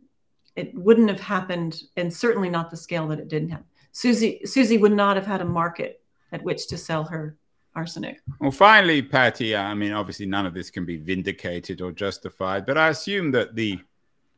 it 0.56 0.72
wouldn't 0.72 1.08
have 1.08 1.20
happened, 1.20 1.82
and 1.96 2.14
certainly 2.14 2.48
not 2.48 2.70
the 2.70 2.76
scale 2.76 3.08
that 3.08 3.18
it 3.18 3.26
didn't 3.26 3.48
have. 3.48 3.64
Susie 3.90 4.40
Susie 4.44 4.78
would 4.78 4.92
not 4.92 5.16
have 5.16 5.26
had 5.26 5.40
a 5.40 5.44
market 5.44 6.00
at 6.32 6.42
which 6.42 6.68
to 6.68 6.78
sell 6.78 7.04
her 7.04 7.36
arsenic. 7.74 8.20
Well, 8.40 8.52
finally, 8.52 9.02
Patti, 9.02 9.56
I 9.56 9.74
mean, 9.74 9.92
obviously 9.92 10.26
none 10.26 10.46
of 10.46 10.54
this 10.54 10.70
can 10.70 10.84
be 10.84 10.96
vindicated 10.96 11.80
or 11.80 11.90
justified, 11.92 12.66
but 12.66 12.78
I 12.78 12.88
assume 12.88 13.32
that 13.32 13.56
the 13.56 13.80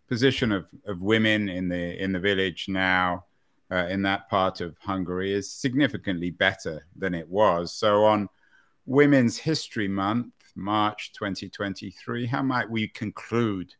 position 0.09 0.53
of, 0.53 0.69
of 0.87 1.03
women 1.03 1.49
in 1.49 1.69
the 1.69 2.03
in 2.03 2.13
the 2.13 2.21
village 2.21 2.67
now 2.69 3.25
uh, 3.71 3.87
in 3.89 4.03
that 4.03 4.29
part 4.29 4.61
of 4.61 4.77
Hungary 4.79 5.33
is 5.33 5.51
significantly 5.51 6.31
better 6.31 6.87
than 6.97 7.15
it 7.15 7.29
was. 7.29 7.73
So 7.73 8.05
on 8.05 8.29
Women's 8.85 9.37
History 9.37 9.89
Month, 9.89 10.33
March 10.55 11.13
2023, 11.13 12.27
how 12.27 12.43
might 12.43 12.71
we 12.71 12.89
conclude 12.89 13.75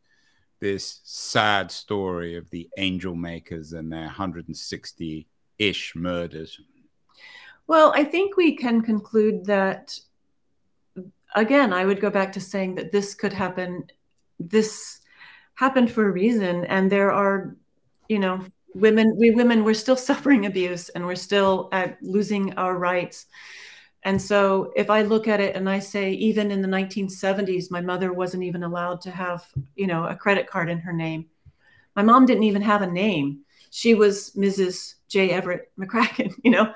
this 0.59 0.99
sad 1.03 1.71
story 1.71 2.35
of 2.35 2.49
the 2.49 2.69
angel 2.77 3.15
makers 3.15 3.73
and 3.73 3.91
their 3.91 4.01
160 4.01 5.27
ish 5.59 5.95
murders? 5.95 6.59
Well, 7.67 7.93
I 7.95 8.03
think 8.03 8.37
we 8.37 8.55
can 8.55 8.81
conclude 8.81 9.45
that 9.45 9.97
again, 11.35 11.73
I 11.73 11.85
would 11.85 12.01
go 12.01 12.09
back 12.09 12.33
to 12.33 12.41
saying 12.41 12.75
that 12.75 12.91
this 12.91 13.13
could 13.13 13.33
happen. 13.33 13.85
This 14.39 15.01
happened 15.57 15.91
for 15.91 16.07
a 16.07 16.11
reason 16.11 16.65
and 16.65 16.89
there 16.89 17.11
are 17.11 17.55
you 18.07 18.19
know 18.19 18.39
women 18.75 19.17
we 19.17 19.31
women 19.31 19.63
we're 19.63 19.73
still 19.73 19.95
suffering 20.09 20.45
abuse 20.45 20.89
and 20.89 21.05
we're 21.05 21.15
still 21.15 21.67
at 21.71 21.97
losing 22.01 22.53
our 22.53 22.77
rights. 22.77 23.25
And 24.03 24.21
so 24.21 24.71
if 24.75 24.89
i 24.89 25.01
look 25.01 25.27
at 25.27 25.41
it 25.41 25.55
and 25.55 25.69
i 25.69 25.79
say 25.79 26.11
even 26.13 26.51
in 26.51 26.61
the 26.61 26.67
1970s 26.67 27.71
my 27.71 27.81
mother 27.81 28.13
wasn't 28.13 28.43
even 28.43 28.63
allowed 28.63 29.01
to 29.01 29.11
have 29.11 29.45
you 29.75 29.87
know 29.87 30.05
a 30.05 30.15
credit 30.15 30.47
card 30.47 30.69
in 30.69 30.79
her 30.79 30.93
name. 30.93 31.25
My 31.95 32.03
mom 32.03 32.25
didn't 32.25 32.43
even 32.43 32.61
have 32.61 32.83
a 32.83 32.87
name. 32.87 33.39
She 33.71 33.95
was 33.95 34.31
mrs 34.33 34.95
j. 35.09 35.31
Everett 35.31 35.71
mccracken 35.77 36.33
you 36.43 36.51
know? 36.51 36.73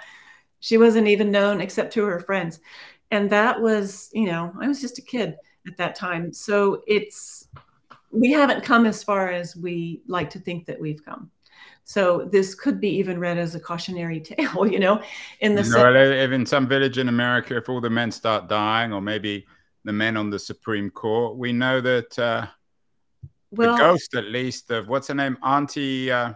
She 0.60 0.78
wasn't 0.78 1.08
even 1.08 1.32
known 1.32 1.62
except 1.62 1.94
to 1.94 2.06
her 2.06 2.20
friends. 2.20 2.60
And 3.12 3.30
that 3.30 3.62
was 3.62 4.10
you 4.12 4.26
know 4.26 4.52
i 4.60 4.68
was 4.68 4.82
just 4.82 4.98
a 4.98 5.04
kid 5.04 5.38
at 5.68 5.78
that 5.78 5.96
time. 5.96 6.34
So 6.34 6.82
it's 6.88 7.48
we 8.12 8.32
haven't 8.32 8.64
come 8.64 8.86
as 8.86 9.04
far 9.04 9.32
as 9.32 9.56
we 9.56 10.02
like 10.08 10.30
to 10.32 10.40
think 10.40 10.66
that 10.66 10.80
we've 10.80 11.04
come. 11.04 11.32
So 11.84 12.30
this 12.32 12.56
could 12.56 12.80
be 12.80 12.90
even 12.90 13.20
read 13.20 13.38
as 13.38 13.56
a 13.56 13.60
cautionary 13.60 14.20
tale, 14.22 14.66
you 14.66 14.80
know, 14.80 15.02
in 15.40 15.56
the 15.56 15.64
you 15.64 15.70
know, 15.72 15.94
if 15.94 16.32
in 16.32 16.46
some 16.46 16.68
village 16.68 16.98
in 16.98 17.10
America, 17.10 17.58
if 17.58 17.70
all 17.70 17.82
the 17.82 17.90
men 17.90 18.12
start 18.12 18.48
dying, 18.48 18.94
or 18.94 19.02
maybe 19.02 19.46
the 19.84 19.94
men 19.94 20.18
on 20.18 20.30
the 20.30 20.40
Supreme 20.40 20.90
Court, 20.90 21.36
we 21.38 21.52
know 21.52 21.82
that 21.82 22.18
uh, 22.20 22.48
well, 23.52 23.76
the 23.76 23.82
ghost, 23.82 24.16
at 24.16 24.26
least, 24.26 24.72
of 24.72 24.88
what's 24.88 25.08
her 25.08 25.16
name, 25.16 25.38
Auntie 25.44 26.12
uh, 26.12 26.34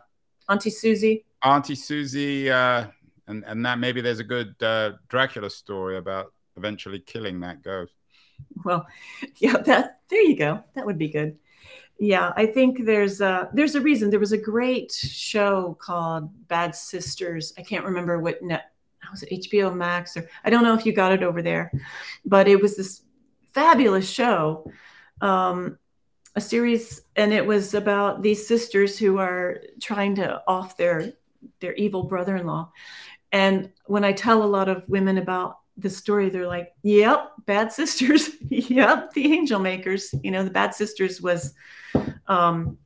Auntie 0.50 0.70
Susie, 0.70 1.26
Auntie 1.44 1.76
Susie, 1.76 2.50
uh, 2.50 2.88
and 3.28 3.44
and 3.46 3.66
that 3.66 3.80
maybe 3.80 4.02
there's 4.02 4.20
a 4.20 4.24
good 4.24 4.62
uh, 4.62 4.94
Dracula 5.08 5.50
story 5.50 5.98
about 5.98 6.34
eventually 6.58 7.00
killing 7.00 7.40
that 7.42 7.62
ghost. 7.62 7.94
Well, 8.64 8.86
yeah, 9.38 9.58
that 9.58 10.02
there 10.10 10.22
you 10.22 10.36
go. 10.36 10.64
That 10.74 10.86
would 10.86 10.98
be 10.98 11.10
good. 11.10 11.38
Yeah, 11.98 12.34
I 12.36 12.46
think 12.46 12.86
there's 12.86 13.22
a 13.22 13.50
there's 13.54 13.76
a 13.76 13.82
reason. 13.82 14.10
There 14.10 14.20
was 14.20 14.34
a 14.34 14.38
great 14.38 14.92
show 14.92 15.78
called 15.80 16.30
Bad 16.48 16.76
Sisters. 16.76 17.54
I 17.58 17.62
can't 17.62 17.86
remember 17.86 18.20
what 18.20 18.42
net 18.44 18.72
was 19.12 19.24
it 19.24 19.50
HBO 19.50 19.76
Max 19.76 20.18
or 20.18 20.28
I 20.44 20.50
don't 20.50 20.64
know 20.64 20.74
if 20.74 20.86
you 20.86 20.92
got 20.92 21.12
it 21.12 21.24
over 21.24 21.42
there, 21.42 21.72
but 22.26 22.48
it 22.48 22.62
was 22.62 22.76
this 22.76 23.02
fabulous 23.54 24.10
show, 24.10 24.70
um, 25.22 25.78
a 26.36 26.42
series, 26.42 27.02
and 27.16 27.32
it 27.32 27.46
was 27.46 27.74
about 27.74 28.22
these 28.22 28.46
sisters 28.46 28.98
who 29.00 29.18
are 29.18 29.62
trying 29.82 30.16
to 30.16 30.42
off 30.48 30.76
their 30.76 31.14
their 31.62 31.74
evil 31.76 32.04
brother-in-law. 32.04 32.72
And 33.32 33.72
when 33.86 34.04
I 34.04 34.12
tell 34.12 34.44
a 34.44 34.46
lot 34.46 34.68
of 34.68 34.84
women 34.88 35.18
about 35.18 35.60
the 35.78 35.90
story, 35.90 36.30
they're 36.30 36.48
like, 36.48 36.74
"Yep, 36.84 37.32
Bad 37.46 37.72
Sisters. 37.72 38.30
yep, 38.50 39.14
the 39.14 39.34
Angel 39.34 39.60
Makers. 39.60 40.14
You 40.24 40.32
know, 40.32 40.44
the 40.44 40.50
Bad 40.50 40.74
Sisters 40.74 41.22
was 41.22 41.54
um, 42.28 42.78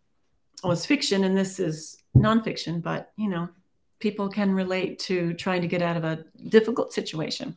was 0.63 0.85
fiction, 0.85 1.23
and 1.23 1.37
this 1.37 1.59
is 1.59 1.97
nonfiction. 2.15 2.81
But 2.81 3.11
you 3.17 3.29
know, 3.29 3.49
people 3.99 4.29
can 4.29 4.51
relate 4.51 4.99
to 4.99 5.33
trying 5.33 5.61
to 5.61 5.67
get 5.67 5.81
out 5.81 5.97
of 5.97 6.03
a 6.03 6.25
difficult 6.47 6.93
situation." 6.93 7.55